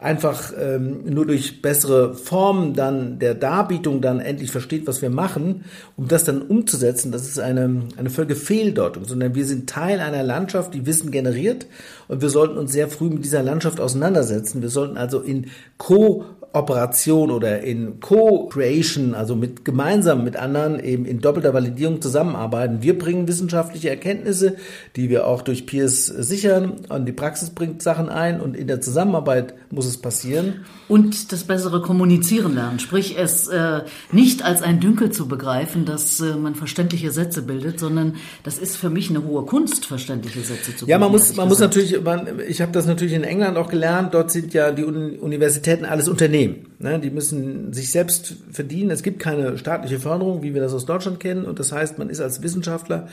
[0.00, 5.64] einfach ähm, nur durch bessere Formen dann der Darbietung dann endlich versteht, was wir machen,
[5.96, 10.22] um das dann umzusetzen, das ist eine, eine völlige Fehldeutung, sondern wir sind Teil einer
[10.22, 11.66] Landschaft, die Wissen generiert
[12.08, 14.62] und wir sollten uns sehr früh mit dieser Landschaft auseinandersetzen.
[14.62, 21.04] Wir sollten also in Co- Operation oder in Co-Creation, also mit gemeinsam mit anderen eben
[21.04, 22.82] in doppelter Validierung zusammenarbeiten.
[22.82, 24.56] Wir bringen wissenschaftliche Erkenntnisse,
[24.96, 28.80] die wir auch durch Peers sichern und die Praxis bringt Sachen ein und in der
[28.80, 30.64] Zusammenarbeit muss es passieren.
[30.88, 36.20] Und das bessere Kommunizieren lernen, sprich es äh, nicht als ein Dünkel zu begreifen, dass
[36.20, 40.76] äh, man verständliche Sätze bildet, sondern das ist für mich eine hohe Kunst, verständliche Sätze
[40.76, 40.90] zu bilden.
[40.90, 44.12] Ja, man muss, man muss natürlich, man, ich habe das natürlich in England auch gelernt,
[44.14, 46.69] dort sind ja die Universitäten alles Unternehmen.
[46.80, 46.98] Ne?
[46.98, 48.90] Die müssen sich selbst verdienen.
[48.90, 51.44] Es gibt keine staatliche Förderung, wie wir das aus Deutschland kennen.
[51.44, 53.08] Und das heißt, man ist als Wissenschaftler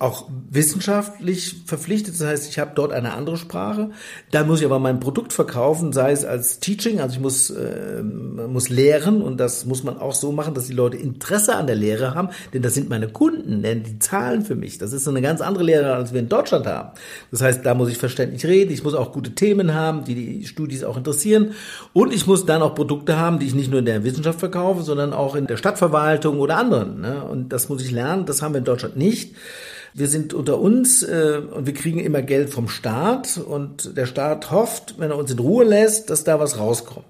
[0.00, 2.14] auch wissenschaftlich verpflichtet.
[2.14, 3.90] Das heißt, ich habe dort eine andere Sprache.
[4.32, 8.02] Da muss ich aber mein Produkt verkaufen, sei es als Teaching, also ich muss, äh,
[8.02, 11.76] muss lehren und das muss man auch so machen, dass die Leute Interesse an der
[11.76, 14.78] Lehre haben, denn das sind meine Kunden, denn die zahlen für mich.
[14.78, 16.90] Das ist eine ganz andere Lehre, als wir in Deutschland haben.
[17.30, 20.46] Das heißt, da muss ich verständlich reden, ich muss auch gute Themen haben, die die
[20.46, 21.52] Studis auch interessieren
[21.92, 24.82] und ich muss dann auch Produkte haben, die ich nicht nur in der Wissenschaft verkaufe,
[24.82, 27.00] sondern auch in der Stadtverwaltung oder anderen.
[27.00, 27.24] Ne?
[27.24, 29.34] Und das muss ich lernen, das haben wir in Deutschland nicht.
[29.94, 34.50] Wir sind unter uns äh, und wir kriegen immer Geld vom Staat und der Staat
[34.50, 37.06] hofft, wenn er uns in Ruhe lässt, dass da was rauskommt.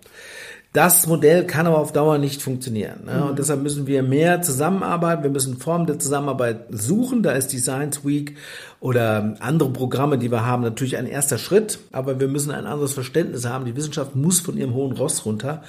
[0.72, 3.04] Das Modell kann aber auf Dauer nicht funktionieren.
[3.04, 3.26] Ne?
[3.26, 5.22] Und deshalb müssen wir mehr zusammenarbeiten.
[5.22, 7.22] Wir müssen Formen der Zusammenarbeit suchen.
[7.22, 8.38] Da ist die Science Week
[8.80, 11.78] oder andere Programme, die wir haben, natürlich ein erster Schritt.
[11.92, 13.66] Aber wir müssen ein anderes Verständnis haben.
[13.66, 15.62] Die Wissenschaft muss von ihrem hohen Ross runter.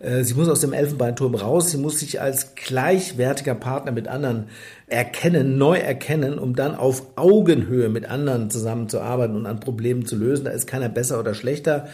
[0.00, 1.70] Äh, sie muss aus dem Elfenbeinturm raus.
[1.70, 4.46] Sie muss sich als gleichwertiger Partner mit anderen
[4.88, 10.46] erkennen, neu erkennen, um dann auf Augenhöhe mit anderen zusammenzuarbeiten und an Problemen zu lösen.
[10.46, 11.86] Da ist keiner besser oder schlechter.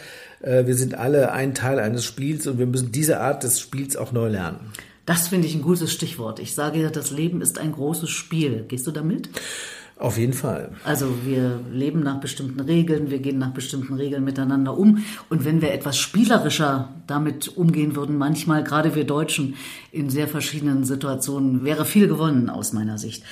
[0.44, 3.96] Äh, wir sind alle ein Teil eines Spiels und wir müssen diese Art des Spiels
[3.96, 4.58] auch neu lernen.
[5.06, 6.38] Das finde ich ein gutes Stichwort.
[6.38, 8.64] Ich sage ja, das Leben ist ein großes Spiel.
[8.68, 9.28] Gehst du damit?
[9.96, 10.72] Auf jeden Fall.
[10.84, 15.04] Also wir leben nach bestimmten Regeln, wir gehen nach bestimmten Regeln miteinander um.
[15.28, 19.54] Und wenn wir etwas spielerischer damit umgehen würden, manchmal, gerade wir Deutschen,
[19.92, 23.22] in sehr verschiedenen Situationen, wäre viel gewonnen aus meiner Sicht.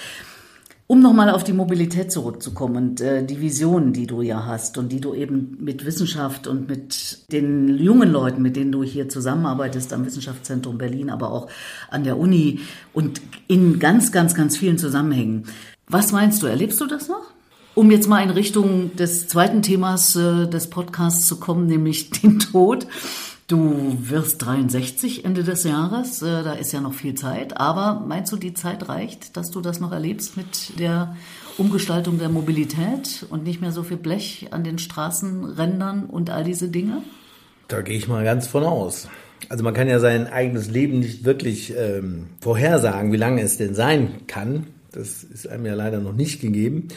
[0.89, 4.91] Um nochmal auf die Mobilität zurückzukommen und äh, die Vision, die du ja hast und
[4.91, 9.93] die du eben mit Wissenschaft und mit den jungen Leuten, mit denen du hier zusammenarbeitest
[9.93, 11.49] am Wissenschaftszentrum Berlin, aber auch
[11.91, 12.61] an der Uni
[12.93, 15.45] und in ganz, ganz, ganz vielen Zusammenhängen.
[15.89, 17.33] Was meinst du, erlebst du das noch?
[17.75, 22.39] Um jetzt mal in Richtung des zweiten Themas äh, des Podcasts zu kommen, nämlich den
[22.39, 22.87] Tod.
[23.49, 27.59] Du wirst 63 Ende des Jahres, äh, da ist ja noch viel Zeit.
[27.59, 31.17] Aber meinst du, die Zeit reicht, dass du das noch erlebst mit der
[31.59, 36.69] Umgestaltung der Mobilität und nicht mehr so viel Blech an den Straßenrändern und all diese
[36.69, 37.03] Dinge?
[37.69, 39.09] Da gehe ich mal ganz von aus.
[39.49, 43.75] Also man kann ja sein eigenes Leben nicht wirklich ähm, vorhersagen, wie lange es denn
[43.75, 44.69] sein kann.
[44.93, 46.89] Das ist einem ja leider noch nicht gegeben.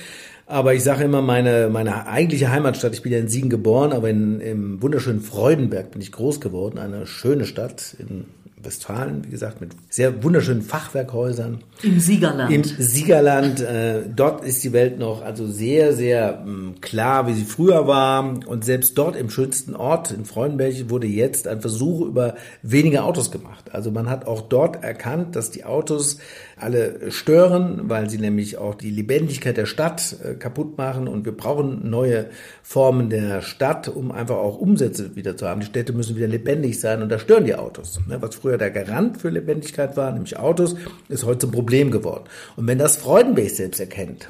[0.47, 4.09] Aber ich sage immer, meine, meine eigentliche Heimatstadt, ich bin ja in Siegen geboren, aber
[4.09, 8.25] in, im wunderschönen Freudenberg bin ich groß geworden, eine schöne Stadt in
[8.65, 11.59] Westfalen, wie gesagt, mit sehr wunderschönen Fachwerkhäusern.
[11.83, 12.51] Im Siegerland.
[12.51, 13.61] Im Siegerland.
[13.61, 17.87] Äh, dort ist die Welt noch also sehr, sehr mh, hm, klar, wie sie früher
[17.87, 18.39] war.
[18.47, 23.31] Und selbst dort im schönsten Ort in Freudenberg wurde jetzt ein Versuch über wenige Autos
[23.31, 23.73] gemacht.
[23.73, 26.17] Also man hat auch dort erkannt, dass die Autos
[26.57, 31.35] alle stören, weil sie nämlich auch die Lebendigkeit der Stadt äh, kaputt machen und wir
[31.35, 32.27] brauchen neue
[32.63, 35.61] Formen der Stadt, um einfach auch Umsätze wieder zu haben.
[35.61, 37.99] Die Städte müssen wieder lebendig sein und da stören die Autos.
[38.07, 40.75] Ne, was früher der Garant für Lebendigkeit war, nämlich Autos,
[41.09, 42.23] ist heute zum Problem geworden.
[42.55, 44.29] Und wenn das Freudenberg selbst erkennt,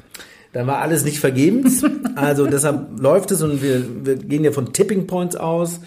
[0.52, 1.84] dann war alles nicht vergebens.
[2.16, 5.80] Also deshalb läuft es und wir, wir gehen ja von Tipping Points aus.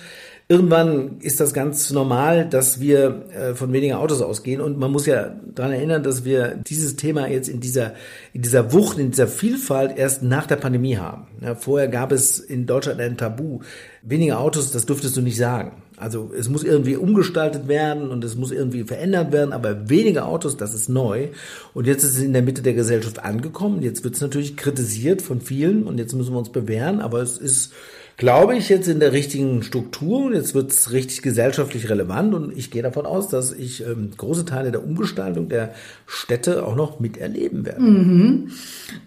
[0.52, 4.62] Irgendwann ist das ganz normal, dass wir äh, von weniger Autos ausgehen.
[4.62, 7.94] Und man muss ja daran erinnern, dass wir dieses Thema jetzt in dieser,
[8.34, 11.28] in dieser Wucht, in dieser Vielfalt erst nach der Pandemie haben.
[11.40, 13.60] Ja, vorher gab es in Deutschland ein Tabu.
[14.02, 15.84] Weniger Autos, das dürftest du nicht sagen.
[15.98, 20.58] Also es muss irgendwie umgestaltet werden und es muss irgendwie verändert werden, aber weniger Autos,
[20.58, 21.28] das ist neu.
[21.76, 23.84] Und jetzt ist es in der Mitte der Gesellschaft angekommen.
[23.84, 27.38] Jetzt wird es natürlich kritisiert von vielen und jetzt müssen wir uns bewähren, aber es
[27.38, 27.72] ist
[28.20, 32.56] glaube ich, jetzt in der richtigen Struktur und jetzt wird es richtig gesellschaftlich relevant und
[32.56, 35.74] ich gehe davon aus, dass ich ähm, große Teile der Umgestaltung der
[36.06, 37.82] Städte auch noch miterleben werde.
[37.82, 38.52] Mhm.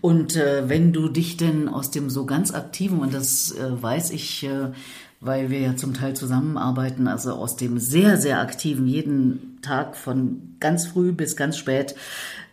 [0.01, 4.12] Und äh, wenn du dich denn aus dem so ganz aktiven, und das äh, weiß
[4.12, 4.70] ich, äh,
[5.20, 10.57] weil wir ja zum Teil zusammenarbeiten, also aus dem sehr, sehr aktiven, jeden Tag von
[10.59, 11.94] ganz früh bis ganz spät,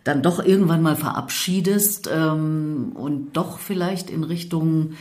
[0.04, 4.92] dann doch irgendwann mal verabschiedest ähm, und doch vielleicht in Richtung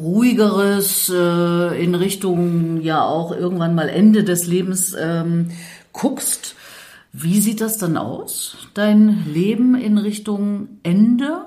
[0.00, 5.50] ruhigeres äh, in Richtung ja auch irgendwann mal Ende des Lebens ähm,
[5.92, 6.54] guckst.
[7.12, 8.68] Wie sieht das dann aus?
[8.74, 11.46] Dein Leben in Richtung Ende?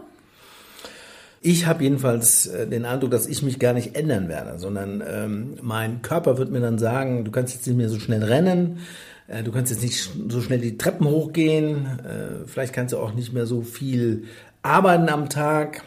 [1.43, 5.55] Ich habe jedenfalls äh, den Eindruck, dass ich mich gar nicht ändern werde, sondern ähm,
[5.61, 8.79] mein Körper wird mir dann sagen, du kannst jetzt nicht mehr so schnell rennen,
[9.27, 13.13] äh, du kannst jetzt nicht so schnell die Treppen hochgehen, äh, vielleicht kannst du auch
[13.13, 14.25] nicht mehr so viel
[14.61, 15.83] arbeiten am Tag.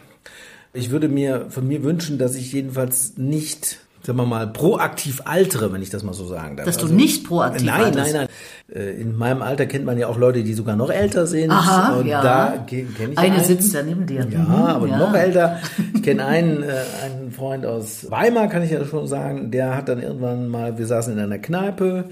[0.75, 5.73] Ich würde mir von mir wünschen, dass ich jedenfalls nicht sagen wir mal, proaktiv altere,
[5.73, 6.67] wenn ich das mal so sagen darf.
[6.67, 8.13] Dass also, du nicht proaktiv Nein, alterst.
[8.13, 8.29] nein,
[8.69, 8.77] nein.
[8.77, 11.51] Äh, in meinem Alter kennt man ja auch Leute, die sogar noch älter sind.
[11.51, 12.23] Aha, und ja.
[12.23, 13.45] da kenne ich Eine einen.
[13.45, 14.27] sitzt ja neben dir.
[14.31, 14.99] Ja, mhm, aber ja.
[14.99, 15.59] noch älter.
[15.95, 16.67] Ich kenne einen, äh,
[17.03, 19.51] einen Freund aus Weimar, kann ich ja schon sagen.
[19.51, 22.05] Der hat dann irgendwann mal, wir saßen in einer Kneipe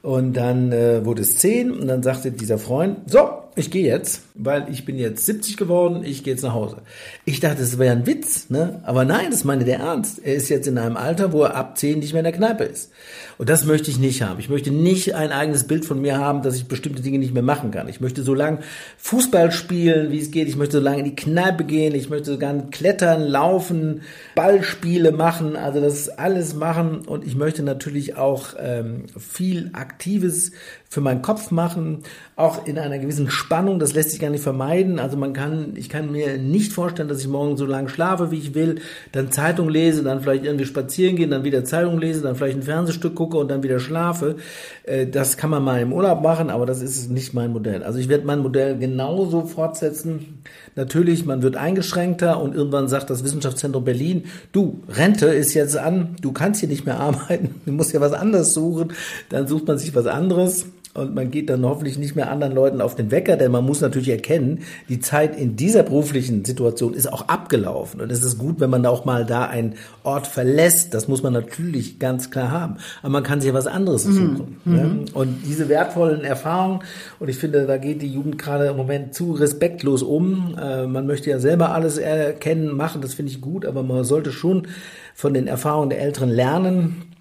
[0.00, 4.22] und dann äh, wurde es zehn und dann sagte dieser Freund, so, ich gehe jetzt,
[4.34, 6.82] weil ich bin jetzt 70 geworden, ich gehe jetzt nach Hause.
[7.24, 8.80] Ich dachte, das wäre ein Witz, ne?
[8.84, 10.20] Aber nein, das meine der Ernst.
[10.24, 12.64] Er ist jetzt in einem Alter, wo er ab 10 nicht mehr in der Kneipe
[12.64, 12.90] ist.
[13.38, 14.38] Und das möchte ich nicht haben.
[14.38, 17.42] Ich möchte nicht ein eigenes Bild von mir haben, dass ich bestimmte Dinge nicht mehr
[17.42, 17.88] machen kann.
[17.88, 18.58] Ich möchte so lange
[18.98, 20.48] Fußball spielen, wie es geht.
[20.48, 21.94] Ich möchte so lange in die Kneipe gehen.
[21.94, 24.02] Ich möchte sogar klettern, laufen,
[24.34, 25.56] Ballspiele machen.
[25.56, 27.00] Also das alles machen.
[27.06, 30.52] Und ich möchte natürlich auch ähm, viel Aktives
[30.94, 32.04] für meinen Kopf machen,
[32.36, 35.00] auch in einer gewissen Spannung, das lässt sich gar nicht vermeiden.
[35.00, 38.38] Also man kann, ich kann mir nicht vorstellen, dass ich morgen so lange schlafe, wie
[38.38, 38.76] ich will,
[39.10, 42.62] dann Zeitung lese, dann vielleicht irgendwie spazieren gehen, dann wieder Zeitung lese, dann vielleicht ein
[42.62, 44.36] Fernsehstück gucke und dann wieder schlafe.
[44.84, 47.82] Äh, das kann man mal im Urlaub machen, aber das ist nicht mein Modell.
[47.82, 50.42] Also ich werde mein Modell genauso fortsetzen.
[50.76, 56.16] Natürlich, man wird eingeschränkter und irgendwann sagt das Wissenschaftszentrum Berlin, du, Rente ist jetzt an,
[56.20, 58.92] du kannst hier nicht mehr arbeiten, du musst ja was anderes suchen,
[59.30, 62.80] dann sucht man sich was anderes und man geht dann hoffentlich nicht mehr anderen Leuten
[62.80, 67.12] auf den Wecker, denn man muss natürlich erkennen, die Zeit in dieser beruflichen Situation ist
[67.12, 70.94] auch abgelaufen und es ist gut, wenn man auch mal da einen Ort verlässt.
[70.94, 72.76] Das muss man natürlich ganz klar haben.
[73.02, 74.12] Aber man kann sich was anderes mhm.
[74.12, 74.56] suchen.
[74.64, 74.76] Mhm.
[74.76, 75.14] Ja?
[75.14, 76.80] Und diese wertvollen Erfahrungen,
[77.18, 80.56] und ich finde, da geht die Jugend gerade im Moment zu respektlos um.
[80.56, 84.30] Äh, man möchte ja selber alles erkennen, machen, das finde ich gut, aber man sollte
[84.30, 84.68] schon
[85.14, 87.13] von den Erfahrungen der Älteren lernen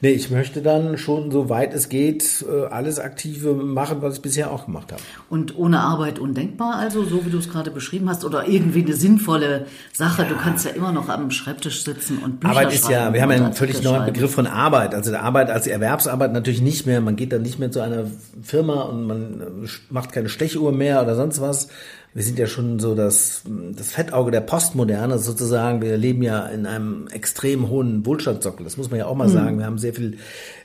[0.00, 4.22] Nee, ich möchte dann schon, so weit es geht, äh, alles Aktive machen, was ich
[4.22, 5.02] bisher auch gemacht habe.
[5.28, 8.94] Und ohne Arbeit undenkbar, also so wie du es gerade beschrieben hast, oder irgendwie eine
[8.94, 10.22] sinnvolle Sache.
[10.22, 10.28] Ja.
[10.28, 13.30] Du kannst ja immer noch am Schreibtisch sitzen und Bücher Arbeit ist ja, wir haben
[13.30, 14.94] ja einen völlig neuen Begriff von Arbeit.
[14.94, 17.00] Also der Arbeit als Erwerbsarbeit natürlich nicht mehr.
[17.00, 18.04] Man geht dann nicht mehr zu einer
[18.42, 21.68] Firma und man äh, macht keine Stechuhr mehr oder sonst was,
[22.14, 25.82] wir sind ja schon so das, das Fettauge der Postmoderne sozusagen.
[25.82, 28.64] Wir leben ja in einem extrem hohen Wohlstandssockel.
[28.64, 29.32] Das muss man ja auch mal mhm.
[29.32, 29.58] sagen.
[29.58, 30.18] Wir haben sehr viel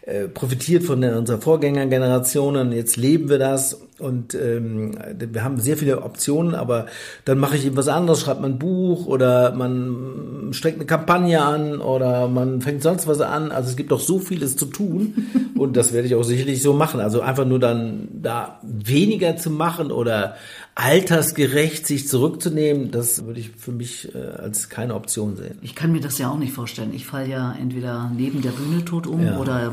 [0.06, 2.72] äh, profitiert von der, unserer Vorgängergenerationen.
[2.72, 6.88] Jetzt leben wir das und ähm, wir haben sehr viele Optionen, aber
[7.26, 11.42] dann mache ich eben was anderes, schreibt man ein Buch oder man strengt eine Kampagne
[11.42, 13.52] an oder man fängt sonst was an.
[13.52, 15.28] Also es gibt doch so vieles zu tun
[15.58, 17.00] und das werde ich auch sicherlich so machen.
[17.00, 20.36] Also einfach nur dann da weniger zu machen oder
[20.76, 25.60] altersgerecht sich zurückzunehmen, das würde ich für mich äh, als keine Option sehen.
[25.62, 26.94] Ich kann mir das ja auch nicht vorstellen.
[26.96, 29.38] Ich falle ja entweder neben der Bühne tot um ja.
[29.38, 29.72] oder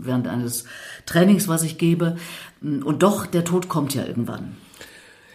[0.00, 0.64] während eines
[1.04, 2.16] Trainings, was ich gebe.
[2.64, 4.56] Und doch, der Tod kommt ja irgendwann.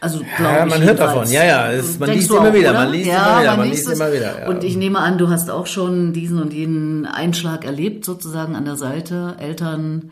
[0.02, 3.16] Also ja, man hört davon, ja, ja, es, man liest immer wieder, man liest ja,
[3.18, 4.40] immer wieder, man, man liest immer wieder.
[4.42, 4.48] Ja.
[4.48, 8.64] Und ich nehme an, du hast auch schon diesen und jenen Einschlag erlebt, sozusagen an
[8.64, 10.12] der Seite, Eltern,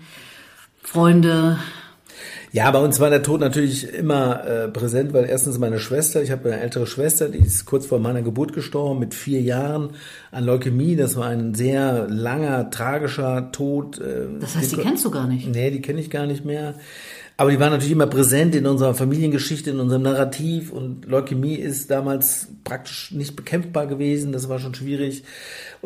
[0.84, 1.58] Freunde.
[2.51, 6.31] Ja, bei uns war der Tod natürlich immer äh, präsent, weil erstens meine Schwester, ich
[6.31, 9.91] habe eine ältere Schwester, die ist kurz vor meiner Geburt gestorben mit vier Jahren
[10.31, 10.96] an Leukämie.
[10.96, 14.00] Das war ein sehr langer, tragischer Tod.
[14.00, 15.48] Äh, das heißt, die kennst du gar nicht?
[15.48, 16.73] Nee, die kenne ich gar nicht mehr.
[17.40, 20.71] Aber die waren natürlich immer präsent in unserer Familiengeschichte, in unserem Narrativ.
[20.71, 24.31] Und Leukämie ist damals praktisch nicht bekämpfbar gewesen.
[24.31, 25.23] Das war schon schwierig.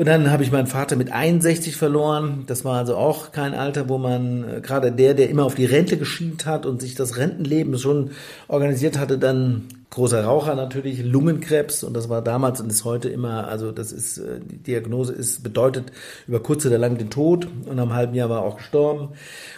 [0.02, 2.46] Und dann habe ich meinen Vater mit 61 verloren.
[2.48, 5.66] Das war also auch kein Alter, wo man, äh, gerade der, der immer auf die
[5.66, 8.10] Rente geschielt hat und sich das Rentenleben schon
[8.48, 13.50] organisiert hatte, dann großer Raucher natürlich, Lungenkrebs und das war damals und ist heute immer,
[13.50, 15.92] also das ist, äh, die Diagnose ist, bedeutet
[16.28, 19.10] über kurz oder lang den Tod und am halben Jahr war auch gestorben.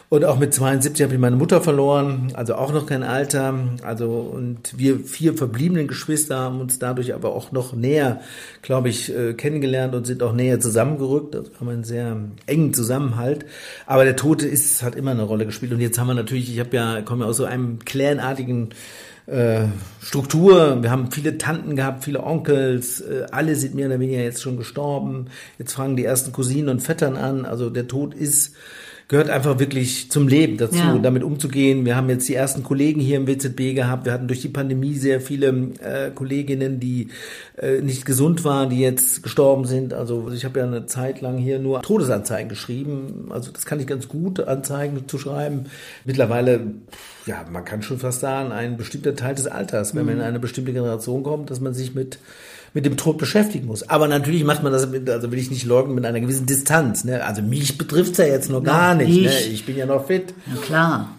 [0.09, 3.53] Und auch mit 72 habe ich meine Mutter verloren, also auch noch kein Alter.
[3.83, 8.21] Also und wir vier verbliebenen Geschwister haben uns dadurch aber auch noch näher,
[8.63, 11.35] glaube ich, äh, kennengelernt und sind auch näher zusammengerückt.
[11.35, 13.45] Also haben einen sehr engen Zusammenhalt.
[13.85, 15.71] Aber der Tote ist, hat immer eine Rolle gespielt.
[15.71, 18.69] Und jetzt haben wir natürlich, ich habe ja, komme ja aus so einem clanartigen
[19.25, 19.65] äh,
[20.01, 20.81] Struktur.
[20.81, 24.57] Wir haben viele Tanten gehabt, viele Onkels, äh, alle sind mehr oder weniger jetzt schon
[24.57, 25.27] gestorben.
[25.57, 27.45] Jetzt fangen die ersten Cousinen und Vettern an.
[27.45, 28.55] Also der Tod ist
[29.13, 30.97] gehört einfach wirklich zum Leben dazu, ja.
[30.97, 31.85] damit umzugehen.
[31.85, 34.05] Wir haben jetzt die ersten Kollegen hier im WZB gehabt.
[34.05, 35.49] Wir hatten durch die Pandemie sehr viele
[35.81, 37.09] äh, Kolleginnen, die
[37.55, 39.93] äh, nicht gesund waren, die jetzt gestorben sind.
[39.93, 43.27] Also ich habe ja eine Zeit lang hier nur Todesanzeigen geschrieben.
[43.29, 45.65] Also das kann ich ganz gut, Anzeigen zu schreiben.
[46.05, 46.61] Mittlerweile,
[47.27, 50.07] ja, man kann schon fast sagen, ein bestimmter Teil des Alters, wenn mhm.
[50.07, 52.17] man in eine bestimmte Generation kommt, dass man sich mit
[52.73, 53.87] mit dem Tod beschäftigen muss.
[53.89, 57.03] Aber natürlich macht man das, mit, also will ich nicht leugnen, mit einer gewissen Distanz.
[57.03, 57.23] Ne?
[57.23, 59.09] Also mich betrifft's ja jetzt noch gar nicht.
[59.09, 59.25] nicht.
[59.25, 59.53] Ne?
[59.53, 60.33] Ich bin ja noch fit.
[60.47, 61.09] Na klar.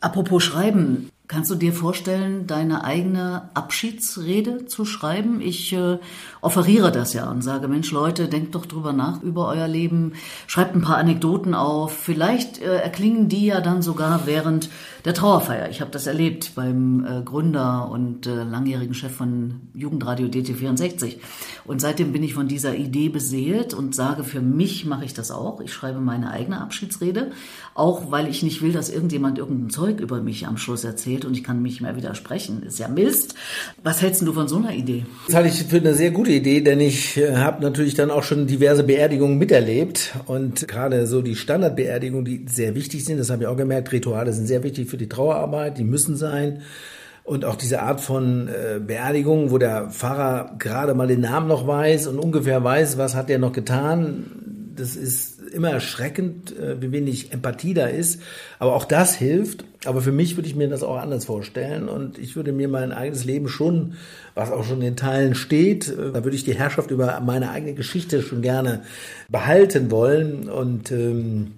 [0.00, 5.40] Apropos Schreiben, Kannst du dir vorstellen, deine eigene Abschiedsrede zu schreiben?
[5.40, 5.98] Ich äh,
[6.42, 10.12] offeriere das ja und sage, Mensch, Leute, denkt doch drüber nach über euer Leben,
[10.46, 11.96] schreibt ein paar Anekdoten auf.
[11.96, 14.68] Vielleicht äh, erklingen die ja dann sogar während
[15.06, 15.70] der Trauerfeier.
[15.70, 21.16] Ich habe das erlebt beim äh, Gründer und äh, langjährigen Chef von Jugendradio DT64.
[21.64, 25.30] Und seitdem bin ich von dieser Idee beseelt und sage, für mich mache ich das
[25.30, 25.62] auch.
[25.62, 27.32] Ich schreibe meine eigene Abschiedsrede,
[27.72, 31.36] auch weil ich nicht will, dass irgendjemand irgendein Zeug über mich am Schluss erzählt und
[31.36, 32.62] ich kann mich mehr widersprechen.
[32.62, 33.34] Ist ja Mist.
[33.82, 35.04] Was hältst du von so einer Idee?
[35.26, 38.22] Das halte ich für eine sehr gute Idee, denn ich äh, habe natürlich dann auch
[38.22, 43.42] schon diverse Beerdigungen miterlebt und gerade so die Standardbeerdigungen, die sehr wichtig sind, das habe
[43.42, 46.62] ich auch gemerkt, Rituale sind sehr wichtig für die Trauerarbeit, die müssen sein.
[47.24, 51.66] Und auch diese Art von äh, Beerdigung, wo der Pfarrer gerade mal den Namen noch
[51.66, 54.26] weiß und ungefähr weiß, was hat er noch getan,
[54.76, 58.20] das ist immer erschreckend, äh, wie wenig Empathie da ist.
[58.58, 59.64] Aber auch das hilft.
[59.84, 61.88] Aber für mich würde ich mir das auch anders vorstellen.
[61.88, 63.94] Und ich würde mir mein eigenes Leben schon,
[64.34, 67.74] was auch schon in Teilen steht, äh, da würde ich die Herrschaft über meine eigene
[67.74, 68.82] Geschichte schon gerne
[69.28, 70.48] behalten wollen.
[70.48, 71.52] Und ähm,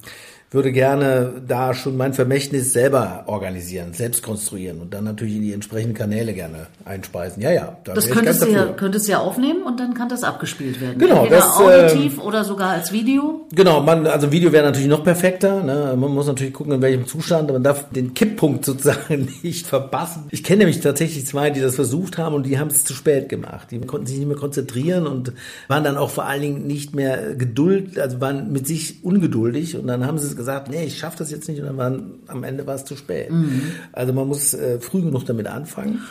[0.50, 5.52] würde gerne da schon mein Vermächtnis selber organisieren, selbst konstruieren und dann natürlich in die
[5.52, 7.42] entsprechenden Kanäle gerne einspeisen.
[7.42, 7.76] Ja, ja.
[7.82, 10.98] Da das könntest du, ja, könntest du ja aufnehmen und dann kann das abgespielt werden.
[10.98, 11.24] Genau.
[11.24, 13.46] Entweder das, auditiv äh, oder sogar als Video.
[13.52, 15.62] Genau, man, also Video wäre natürlich noch perfekter.
[15.64, 15.96] Ne?
[15.96, 17.50] Man muss natürlich gucken, in welchem Zustand.
[17.50, 20.26] Man darf den Kipppunkt sozusagen nicht verpassen.
[20.30, 23.28] Ich kenne nämlich tatsächlich zwei, die das versucht haben und die haben es zu spät
[23.28, 23.72] gemacht.
[23.72, 25.32] Die konnten sich nicht mehr konzentrieren und
[25.66, 29.88] waren dann auch vor allen Dingen nicht mehr geduld, also waren mit sich ungeduldig und
[29.88, 32.44] dann haben sie es gesagt, nee, ich schaffe das jetzt nicht und dann waren, am
[32.44, 33.30] Ende war es zu spät.
[33.30, 33.72] Mhm.
[33.92, 36.02] Also man muss äh, früh genug damit anfangen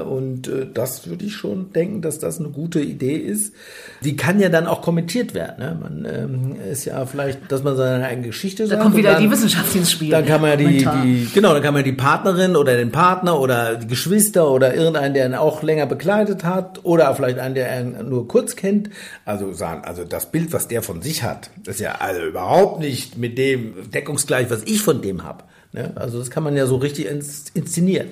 [0.00, 3.54] und äh, das würde ich schon denken, dass das eine gute Idee ist.
[4.04, 5.54] Die kann ja dann auch kommentiert werden.
[5.58, 5.78] Ne?
[5.80, 8.78] Man ähm, ist ja vielleicht, dass man seine eigene Geschichte sagt.
[8.78, 10.10] Da kommt wieder dann, die Wissenschaft ins Spiel.
[10.10, 13.40] Dann kann man ja die, die, genau, dann kann man die Partnerin oder den Partner
[13.40, 17.80] oder die Geschwister oder irgendeinen, der ihn auch länger begleitet hat oder vielleicht einen, der
[17.80, 18.90] ihn nur kurz kennt.
[19.24, 23.16] Also sagen, also das Bild, was der von sich hat, ist ja also überhaupt nicht
[23.16, 25.44] mit dem deckungsgleich, was ich von dem habe.
[25.72, 25.92] Ne?
[25.96, 27.06] Also das kann man ja so richtig
[27.54, 28.08] inszenieren.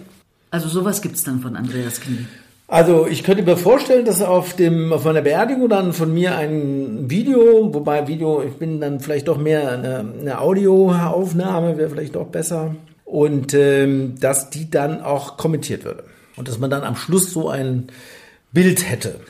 [0.57, 2.25] Also sowas gibt es dann von Andreas Knie.
[2.67, 7.11] Also ich könnte mir vorstellen, dass auf dem auf meiner Beerdigung dann von mir ein
[7.11, 12.29] Video, wobei Video, ich bin dann vielleicht doch mehr eine, eine Audioaufnahme, wäre vielleicht doch
[12.29, 12.75] besser.
[13.05, 16.05] Und ähm, dass die dann auch kommentiert würde.
[16.37, 17.89] Und dass man dann am Schluss so ein
[18.57, 19.21] Bild hätte.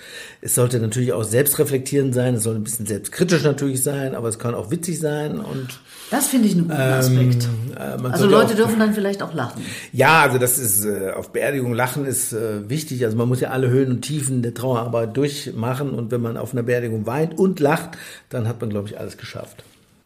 [0.41, 4.39] Es sollte natürlich auch selbstreflektierend sein, es soll ein bisschen selbstkritisch natürlich sein, aber es
[4.39, 5.81] kann auch witzig sein und
[6.13, 7.49] das finde ich einen guten Aspekt.
[7.77, 9.63] Ähm, äh, also Leute dürfen dann vielleicht auch lachen.
[9.93, 13.05] Ja, also das ist äh, auf Beerdigung lachen ist äh, wichtig.
[13.05, 16.53] Also man muss ja alle Höhen und Tiefen der Trauerarbeit durchmachen und wenn man auf
[16.53, 17.99] einer Beerdigung weint und lacht,
[18.29, 19.65] dann hat man glaube ich alles geschafft.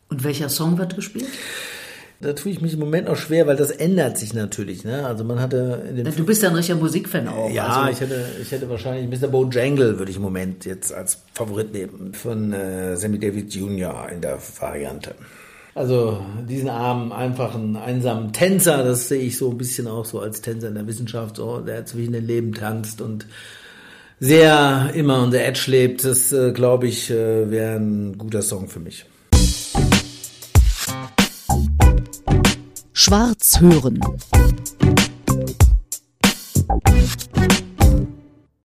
[0.09, 1.29] Und welcher Song wird gespielt?
[2.23, 4.85] Da tue ich mich im Moment auch schwer, weil das ändert sich natürlich.
[4.85, 5.07] Ne?
[5.07, 7.51] Also man hatte in den Du bist ja ein richtiger Musikfan auch.
[7.51, 7.93] Ja, also.
[7.93, 9.29] ich hätte, ich hätte wahrscheinlich Mr.
[9.29, 14.11] Bojangle würde ich im Moment jetzt als Favorit nehmen von äh, Sammy Davis Jr.
[14.13, 15.15] in der Variante.
[15.75, 20.43] Also diesen armen, einfachen, einsamen Tänzer, das sehe ich so ein bisschen auch so als
[20.43, 23.25] Tänzer in der Wissenschaft, so, der zwischen den Leben tanzt und
[24.19, 26.05] sehr immer the edge lebt.
[26.05, 29.07] Das, äh, glaube ich, äh, wäre ein guter Song für mich.
[33.03, 33.99] Schwarz hören.